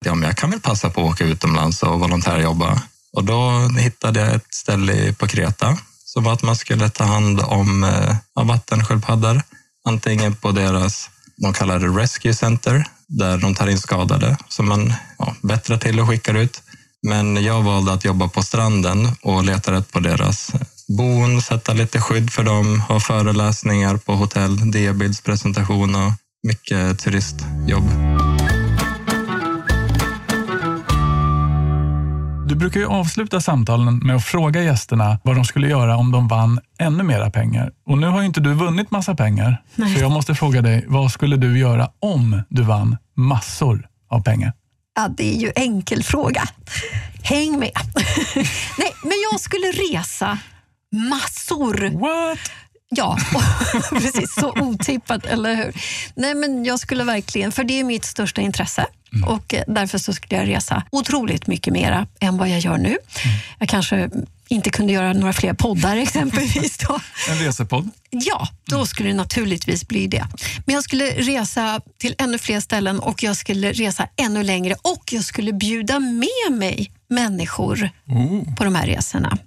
Ja, 0.05 0.15
men 0.15 0.29
jag 0.29 0.37
kan 0.37 0.51
väl 0.51 0.61
passa 0.61 0.91
på 0.91 1.01
att 1.01 1.13
åka 1.13 1.25
utomlands 1.25 1.83
och 1.83 2.01
volontärjobba. 2.01 2.83
Och 3.13 3.25
då 3.25 3.69
hittade 3.79 4.21
jag 4.21 4.35
ett 4.35 4.55
ställe 4.55 5.13
på 5.13 5.27
Kreta 5.27 5.79
som 6.05 6.25
var 6.25 6.33
att 6.33 6.43
man 6.43 6.57
skulle 6.57 6.91
ta 6.91 7.05
hand 7.05 7.41
om 7.41 7.85
eh, 7.85 8.17
ja, 8.35 8.43
vattensköldpaddor. 8.43 9.43
Antingen 9.85 10.35
på 10.35 10.53
deras, 10.53 11.11
de 11.37 11.53
kallar 11.53 11.79
det 11.79 11.87
Rescue 11.87 12.35
Center, 12.35 12.85
där 13.09 13.39
de 13.39 13.55
tar 13.55 13.67
in 13.67 13.79
skadade 13.79 14.37
som 14.49 14.69
man 14.69 14.93
ja, 15.19 15.35
bättrar 15.43 15.79
till 15.79 16.01
och 16.01 16.09
skickar 16.09 16.35
ut. 16.35 16.63
Men 17.03 17.45
jag 17.45 17.63
valde 17.63 17.93
att 17.93 18.05
jobba 18.05 18.29
på 18.29 18.43
stranden 18.43 19.09
och 19.23 19.45
leta 19.45 19.73
rätt 19.73 19.93
på 19.93 20.01
deras 20.01 20.53
bon, 20.89 21.43
sätta 21.43 21.73
lite 21.73 22.01
skydd 22.01 22.31
för 22.31 22.43
dem, 22.43 22.81
ha 22.81 23.01
föreläsningar 23.01 23.97
på 23.97 24.15
hotell, 24.15 24.71
diabildspresentation 24.71 25.95
och 25.95 26.13
mycket 26.43 26.99
turistjobb. 26.99 27.91
Du 32.49 32.55
brukar 32.55 32.81
ju 32.81 32.87
avsluta 32.87 33.41
samtalen 33.41 33.99
med 33.99 34.17
att 34.17 34.25
fråga 34.25 34.63
gästerna 34.63 35.19
vad 35.25 35.37
de 35.37 35.45
skulle 35.45 35.69
göra 35.69 35.97
om 35.97 36.13
de 36.13 36.29
vann 36.29 36.61
ännu 36.79 37.03
mera 37.03 37.31
pengar. 37.31 37.73
Och 37.87 37.99
nu 37.99 38.07
har 38.07 38.21
ju 38.21 38.27
inte 38.27 38.41
du 38.41 38.55
vunnit 38.55 38.91
massa 38.91 39.15
pengar, 39.15 39.63
Nej. 39.75 39.95
så 39.95 40.01
jag 40.01 40.11
måste 40.11 40.35
fråga 40.35 40.63
dig, 40.63 40.85
vad 40.89 41.11
skulle 41.11 41.37
du 41.37 41.59
göra 41.59 41.91
om 41.99 42.43
du 42.49 42.63
vann 42.63 42.97
massor 43.17 43.89
av 44.11 44.23
pengar? 44.23 44.53
Ja, 44.97 45.09
det 45.09 45.37
är 45.37 45.41
ju 45.41 45.53
enkel 45.57 46.03
fråga. 46.03 46.43
Häng 47.23 47.59
med. 47.59 47.71
Nej, 48.79 48.93
men 49.03 49.15
jag 49.31 49.41
skulle 49.41 49.67
resa 49.67 50.39
massor. 51.11 51.91
What? 52.01 52.39
Ja, 52.89 53.19
precis. 53.91 54.35
Så 54.35 54.51
otippat, 54.61 55.27
eller 55.27 55.55
hur? 55.55 55.73
Nej, 56.15 56.35
men 56.35 56.65
jag 56.65 56.79
skulle 56.79 57.05
verkligen, 57.05 57.53
för 57.53 57.65
det 57.65 57.81
är 57.81 57.85
mitt 57.85 58.05
största 58.05 58.41
intresse. 58.41 58.87
Och 59.25 59.55
eh, 59.55 59.63
därför 59.67 59.99
så 59.99 60.13
skulle 60.13 60.37
jag 60.37 60.49
resa 60.49 60.83
otroligt 60.91 61.47
mycket 61.47 61.73
mera 61.73 62.07
än 62.21 62.37
vad 62.39 62.49
jag 62.49 62.59
gör 62.59 62.79
nu. 62.79 62.97
Jag 63.59 63.69
kanske 63.69 64.11
inte 64.49 64.71
kunde 64.71 64.93
göra 64.93 65.13
några 65.13 65.33
fler 65.33 65.53
poddar 65.53 65.97
exempelvis. 66.07 66.79
Då. 66.79 67.01
En 67.29 67.39
resepodd? 67.39 67.91
Ja, 68.11 68.49
då 68.65 68.87
skulle 68.87 69.09
det 69.09 69.15
naturligtvis 69.15 69.89
bli 69.89 70.07
det. 70.07 70.25
Men 70.65 70.75
jag 70.75 70.85
skulle 70.85 71.05
resa 71.11 71.81
till 71.99 72.15
ännu 72.19 72.39
fler 72.39 72.61
ställen 72.61 72.99
och 73.01 73.23
jag 73.23 73.37
skulle 73.37 73.73
resa 73.73 74.09
ännu 74.17 74.43
längre 74.43 74.75
och 74.83 75.13
jag 75.13 75.25
skulle 75.25 75.53
bjuda 75.53 76.01
med 76.01 76.59
mig 76.59 76.93
människor 77.09 77.91
på 78.57 78.65
de 78.65 78.75
här 78.75 78.87
resorna. 78.87 79.39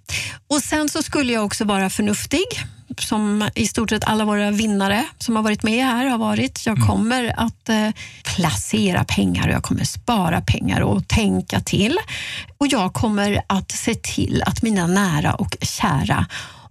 Och 0.47 0.61
Sen 0.63 0.89
så 0.89 1.03
skulle 1.03 1.33
jag 1.33 1.45
också 1.45 1.65
vara 1.65 1.89
förnuftig, 1.89 2.45
som 2.99 3.49
i 3.55 3.67
stort 3.67 3.89
sett 3.89 4.03
alla 4.03 4.25
våra 4.25 4.51
vinnare 4.51 5.05
som 5.17 5.35
har 5.35 5.43
varit 5.43 5.63
med 5.63 5.85
här 5.85 6.05
har 6.05 6.17
varit. 6.17 6.65
Jag 6.65 6.77
kommer 6.87 7.33
att 7.37 7.69
eh, 7.69 7.89
placera 8.35 9.03
pengar 9.03 9.47
och 9.47 9.53
jag 9.53 9.63
kommer 9.63 9.83
spara 9.83 10.41
pengar 10.41 10.81
och 10.81 11.07
tänka 11.07 11.59
till. 11.59 11.97
Och 12.57 12.67
jag 12.67 12.93
kommer 12.93 13.41
att 13.47 13.71
se 13.71 13.95
till 13.95 14.43
att 14.45 14.61
mina 14.61 14.87
nära 14.87 15.33
och 15.33 15.57
kära 15.61 16.25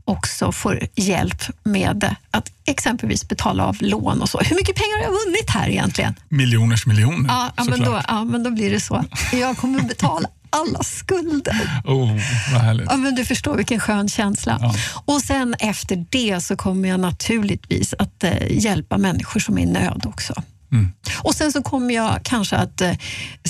också 0.04 0.52
får 0.52 0.88
hjälp 0.94 1.42
med 1.62 2.14
att 2.30 2.52
exempelvis 2.64 3.28
betala 3.28 3.66
av 3.66 3.76
lån 3.80 4.22
och 4.22 4.28
så. 4.28 4.38
Hur 4.38 4.56
mycket 4.56 4.76
pengar 4.76 4.96
har 4.96 5.04
jag 5.04 5.24
vunnit 5.26 5.50
här 5.50 5.68
egentligen? 5.68 6.14
Miljoners 6.28 6.86
miljoner, 6.86 7.28
Ja, 7.28 7.52
ja, 7.56 7.64
men 7.64 7.80
då, 7.80 8.00
ja, 8.08 8.24
men 8.24 8.42
då 8.42 8.50
blir 8.50 8.70
det 8.70 8.80
så. 8.80 9.04
Jag 9.32 9.56
kommer 9.56 9.80
betala 9.80 10.28
alla 10.50 10.82
skulder. 10.82 11.80
Oh, 11.84 12.12
vad 12.52 12.60
härligt. 12.62 12.86
Ja, 12.90 12.96
men 12.96 13.14
du 13.14 13.24
förstår 13.24 13.56
vilken 13.56 13.80
skön 13.80 14.08
känsla. 14.08 14.74
Och 15.04 15.20
sen 15.20 15.54
efter 15.58 16.06
det 16.10 16.40
så 16.40 16.56
kommer 16.56 16.88
jag 16.88 17.00
naturligtvis 17.00 17.94
att 17.98 18.24
eh, 18.24 18.32
hjälpa 18.62 18.98
människor 18.98 19.40
som 19.40 19.58
är 19.58 19.62
i 19.62 19.66
nöd 19.66 20.02
också. 20.06 20.34
Mm. 20.72 20.92
Och 21.18 21.34
sen 21.34 21.52
så 21.52 21.62
kommer 21.62 21.94
jag 21.94 22.20
kanske 22.22 22.56
att 22.56 22.80
eh, 22.80 22.92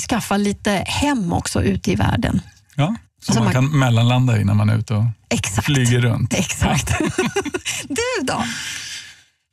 skaffa 0.09 0.37
lite 0.37 0.71
hem 0.87 1.33
också 1.33 1.63
ute 1.63 1.91
i 1.91 1.95
världen. 1.95 2.41
Ja, 2.75 2.85
som 2.85 2.95
Alltså 3.27 3.33
man 3.39 3.43
man- 3.43 3.53
kan 3.53 3.79
mellanlanda 3.79 4.37
i 4.39 4.43
när 4.43 4.53
man 4.53 4.69
är 4.69 4.77
ute 4.77 4.93
och 4.93 5.03
Exakt. 5.29 5.65
flyger 5.65 5.99
runt. 6.01 6.33
Exakt. 6.33 6.93
du 7.87 8.25
då? 8.25 8.43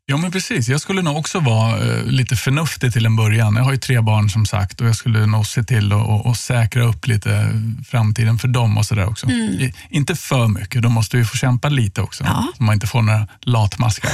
Ja, 0.08 0.16
men 0.16 0.30
precis. 0.30 0.68
Jag 0.68 0.80
skulle 0.80 1.02
nog 1.02 1.16
också 1.16 1.40
vara 1.40 1.78
eh, 1.78 2.04
lite 2.04 2.36
förnuftig 2.36 2.92
till 2.92 3.06
en 3.06 3.16
början. 3.16 3.56
Jag 3.56 3.64
har 3.64 3.72
ju 3.72 3.78
tre 3.78 4.00
barn 4.00 4.30
som 4.30 4.46
sagt 4.46 4.80
och 4.80 4.86
jag 4.86 4.96
skulle 4.96 5.26
nog 5.26 5.46
se 5.46 5.64
till 5.64 5.92
att 5.92 6.06
och, 6.06 6.26
och 6.26 6.36
säkra 6.36 6.84
upp 6.84 7.06
lite 7.06 7.62
framtiden 7.88 8.38
för 8.38 8.48
dem 8.48 8.78
och 8.78 8.86
sådär 8.86 9.08
också. 9.08 9.26
Mm. 9.26 9.38
I, 9.38 9.74
inte 9.90 10.14
för 10.16 10.48
mycket, 10.48 10.82
de 10.82 10.92
måste 10.92 11.16
ju 11.16 11.24
få 11.24 11.36
kämpa 11.36 11.68
lite 11.68 12.02
också. 12.02 12.24
Så 12.56 12.62
man 12.62 12.74
inte 12.74 12.86
får 12.86 13.02
några 13.02 13.26
latmaskar. 13.40 14.10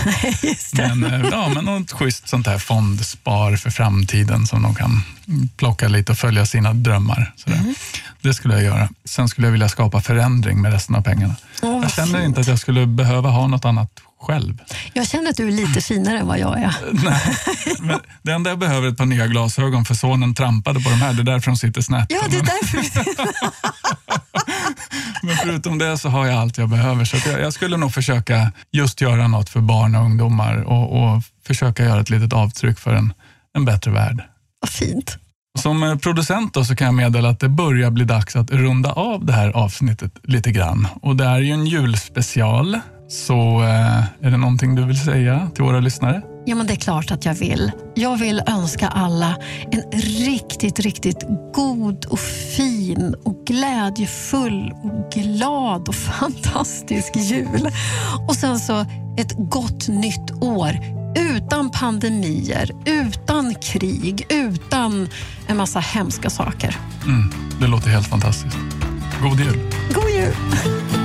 men, 0.97 1.05
eh, 1.05 1.29
ja, 1.31 1.49
men 1.55 1.65
något 1.65 1.93
schysst 1.93 2.29
sånt 2.29 2.47
här 2.47 2.59
fondspar 2.59 3.57
för 3.57 3.71
framtiden 3.71 4.47
som 4.47 4.63
de 4.63 4.75
kan 4.75 5.03
plocka 5.57 5.89
lite 5.89 6.13
och 6.13 6.19
följa 6.19 6.47
sina 6.47 6.73
drömmar. 6.73 7.33
Sådär. 7.37 7.57
Mm. 7.57 7.75
Det 8.21 8.35
skulle 8.35 8.55
jag 8.55 8.65
göra. 8.65 8.89
Sen 9.05 9.29
skulle 9.29 9.47
jag 9.47 9.53
vilja 9.53 9.69
skapa 9.69 10.01
förändring 10.01 10.63
med 10.63 10.73
resten 10.73 10.95
av 10.95 11.03
pengarna. 11.03 11.37
Vad 11.63 11.85
jag 11.85 11.93
känner 11.93 12.13
fint. 12.13 12.25
inte 12.25 12.41
att 12.41 12.49
jag 12.49 12.59
skulle 12.59 12.87
behöva 12.87 13.31
ha 13.31 13.47
något 13.47 13.65
annat 13.65 13.91
själv. 14.23 14.63
Jag 14.93 15.09
känner 15.09 15.31
att 15.31 15.37
du 15.37 15.49
är 15.49 15.53
lite 15.53 15.81
finare 15.81 16.19
än 16.19 16.27
vad 16.27 16.39
jag 16.39 16.59
är. 16.59 16.75
Nej, 16.93 17.21
men 17.81 18.01
det 18.23 18.33
enda 18.33 18.51
jag 18.51 18.59
behöver 18.59 18.87
är 18.87 18.93
ett 18.93 18.99
par 18.99 19.07
nya 19.07 19.27
glasögon 19.27 19.85
för 19.85 19.95
sonen 19.95 20.35
trampade 20.35 20.81
på 20.81 20.91
de 20.91 20.97
här. 20.97 21.13
Det 21.13 21.23
är 21.23 21.25
därför 21.25 21.51
de 21.51 21.57
sitter 21.57 21.81
snett. 21.81 22.07
Ja, 22.09 22.21
det 22.31 22.37
är 22.37 22.43
därför. 22.43 22.83
Men 25.23 25.37
förutom 25.37 25.79
det 25.79 25.99
så 25.99 26.09
har 26.09 26.27
jag 26.27 26.37
allt 26.37 26.59
jag 26.59 26.69
behöver. 26.69 27.05
Så 27.05 27.17
jag 27.29 27.53
skulle 27.53 27.77
nog 27.77 27.93
försöka 27.95 28.53
just 28.73 29.01
göra 29.01 29.29
något 29.29 29.49
för 29.49 29.61
barn 29.61 29.95
och 29.95 30.05
ungdomar 30.05 30.63
och, 30.63 31.03
och 31.03 31.23
försöka 31.47 31.85
göra 31.85 32.01
ett 32.01 32.11
litet 32.11 32.33
avtryck 32.33 32.79
för 32.79 32.95
en, 32.95 33.13
en 33.55 33.65
bättre 33.65 33.91
värld. 33.91 34.23
Vad 34.61 34.71
fint. 34.71 35.19
Som 35.59 35.83
eh, 35.83 35.97
producent 35.97 36.55
då 36.55 36.65
så 36.65 36.77
kan 36.77 36.85
jag 36.85 36.95
meddela 36.95 37.29
att 37.29 37.41
det 37.41 37.49
börjar 37.49 37.91
bli 37.91 38.05
dags 38.05 38.37
att 38.37 38.51
runda 38.51 38.93
av 38.93 39.27
det 39.27 39.33
här 39.33 39.51
avsnittet 39.51 40.13
lite 40.23 40.53
grann. 40.53 40.89
Och 41.03 41.17
det 41.17 41.25
är 41.25 41.39
ju 41.39 41.53
en 41.53 41.67
julspecial. 41.67 42.81
Så 43.13 43.63
eh, 43.63 44.27
är 44.27 44.31
det 44.31 44.37
någonting 44.37 44.75
du 44.75 44.85
vill 44.85 45.01
säga 45.01 45.51
till 45.55 45.65
våra 45.65 45.81
lyssnare? 45.81 46.23
Ja, 46.45 46.55
men 46.55 46.67
det 46.67 46.73
är 46.73 46.77
klart 46.77 47.11
att 47.11 47.25
jag 47.25 47.35
vill. 47.35 47.73
Jag 47.95 48.17
vill 48.17 48.43
önska 48.47 48.89
alla 48.89 49.37
en 49.71 50.01
riktigt, 50.01 50.81
riktigt 50.81 51.25
god 51.55 52.05
och 52.05 52.19
fin 52.57 53.15
och 53.25 53.45
glädjefull 53.47 54.73
och 54.83 55.13
glad 55.13 55.89
och 55.89 55.95
fantastisk 56.21 57.17
jul. 57.17 57.69
Och 58.29 58.37
sen 58.37 58.59
så 58.59 58.81
ett 59.19 59.33
gott 59.39 59.89
nytt 59.89 60.31
år 60.41 60.79
utan 61.17 61.71
pandemier, 61.71 62.71
utan 62.85 63.55
krig, 63.55 64.27
utan 64.29 65.09
en 65.47 65.57
massa 65.57 65.81
hemska 65.81 66.31
saker. 66.31 66.77
Mm, 67.05 67.33
det 67.61 67.67
låter 67.67 67.91
helt 67.91 68.07
fantastiskt. 68.07 68.57
God 69.23 69.41
jul! 69.41 69.59
God 69.95 70.11
jul! 70.11 71.02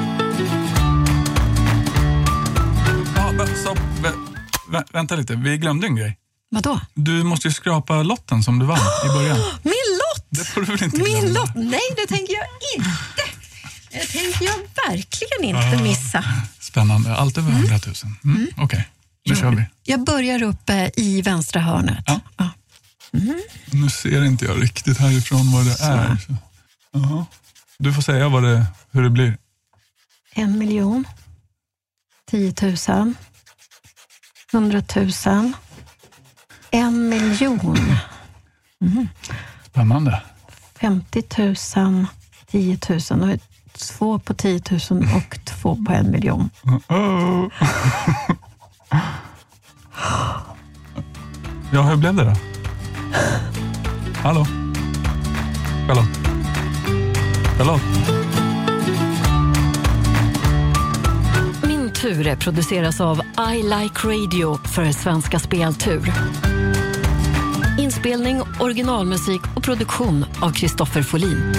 Stopp. 3.67 3.79
Vä- 4.01 4.13
vä- 4.71 4.83
vänta 4.93 5.15
lite, 5.15 5.35
vi 5.35 5.57
glömde 5.57 5.87
en 5.87 5.95
grej. 5.95 6.17
Vadå? 6.49 6.79
Du 6.93 7.23
måste 7.23 7.47
ju 7.47 7.53
skrapa 7.53 8.03
lotten 8.03 8.43
som 8.43 8.59
du 8.59 8.65
vann 8.65 8.79
i 9.05 9.07
början. 9.07 9.37
Min 9.63 9.73
lott! 9.73 10.25
Det 10.29 10.45
får 10.45 10.61
du 10.61 10.67
väl 10.67 10.83
inte 10.83 10.97
Min 10.97 11.33
lott? 11.33 11.55
Nej, 11.55 11.79
det 11.95 12.07
tänker 12.07 12.33
jag 12.33 12.45
inte. 12.77 12.89
Det 13.91 14.05
tänker 14.05 14.45
jag 14.45 14.55
verkligen 14.89 15.43
inte 15.43 15.77
Ah. 15.79 15.83
missa. 15.83 16.23
Spännande. 16.59 17.15
Allt 17.15 17.37
över 17.37 17.51
100 17.51 17.79
000. 17.85 17.95
Mm. 18.23 18.47
Okej, 18.57 18.87
nu 19.25 19.35
kör 19.35 19.51
vi. 19.51 19.65
Jag 19.83 20.03
börjar 20.03 20.43
uppe 20.43 20.91
i 20.95 21.21
vänstra 21.21 21.61
hörnet. 21.61 22.03
Ja. 22.07 22.49
Nu 23.71 23.89
ser 23.89 24.23
inte 24.25 24.45
jag 24.45 24.63
riktigt 24.63 24.97
härifrån 24.97 25.51
vad 25.51 25.65
det 25.65 25.81
är. 25.83 26.17
Så. 26.27 26.35
Jaha. 26.91 27.25
Du 27.77 27.93
får 27.93 28.01
säga 28.01 28.29
vad 28.29 28.43
det, 28.43 28.65
hur 28.91 29.03
det 29.03 29.09
blir. 29.09 29.37
En 30.33 30.57
miljon. 30.57 31.07
10 32.31 32.53
000. 32.87 33.13
100 34.53 34.81
000. 34.95 35.51
En 36.71 37.09
miljon. 37.09 37.77
Mm. 38.81 39.07
Spännande. 39.65 40.21
50 40.79 41.23
000. 41.75 42.05
10 42.51 42.77
000. 42.89 42.99
Då 43.09 43.25
är 43.25 43.39
två 43.77 44.19
på 44.19 44.33
10 44.33 44.61
000 44.89 45.03
och 45.15 45.39
två 45.45 45.77
på 45.85 45.93
en 45.93 46.11
miljon. 46.11 46.49
Ja, 51.71 51.81
hur 51.81 51.95
blev 51.95 52.15
det 52.15 52.23
då? 52.23 52.33
Hallå? 54.15 54.45
Charlotte? 55.87 56.17
Charlotte? 57.57 57.81
Min 61.67 61.91
tur 61.91 62.35
produceras 62.35 63.01
av 63.01 63.21
I 63.53 63.63
Like 63.63 64.07
Radio 64.07 64.59
för 64.75 64.91
Svenska 64.91 65.39
Speltur. 65.39 66.13
Inspelning, 67.79 68.41
originalmusik 68.59 69.41
och 69.55 69.63
produktion 69.63 70.25
av 70.41 70.51
Kristoffer 70.53 71.01
Folin. 71.01 71.55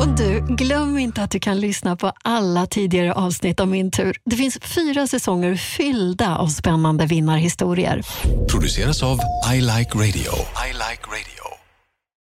Och 0.00 0.08
du, 0.08 0.54
glöm 0.54 0.98
inte 0.98 1.22
att 1.22 1.30
du 1.30 1.40
kan 1.40 1.60
lyssna 1.60 1.96
på 1.96 2.12
alla 2.24 2.66
tidigare 2.66 3.12
avsnitt 3.12 3.60
av 3.60 3.68
Min 3.68 3.90
tur. 3.90 4.16
Det 4.24 4.36
finns 4.36 4.58
fyra 4.62 5.06
säsonger 5.06 5.54
fyllda 5.54 6.36
av 6.36 6.46
spännande 6.46 7.06
vinnarhistorier. 7.06 8.02
Produceras 8.50 9.02
av 9.02 9.18
I 9.54 9.60
Like 9.60 9.90
Radio. 9.94 10.32
I 10.68 10.72
like 10.72 11.02
radio. 11.06 11.37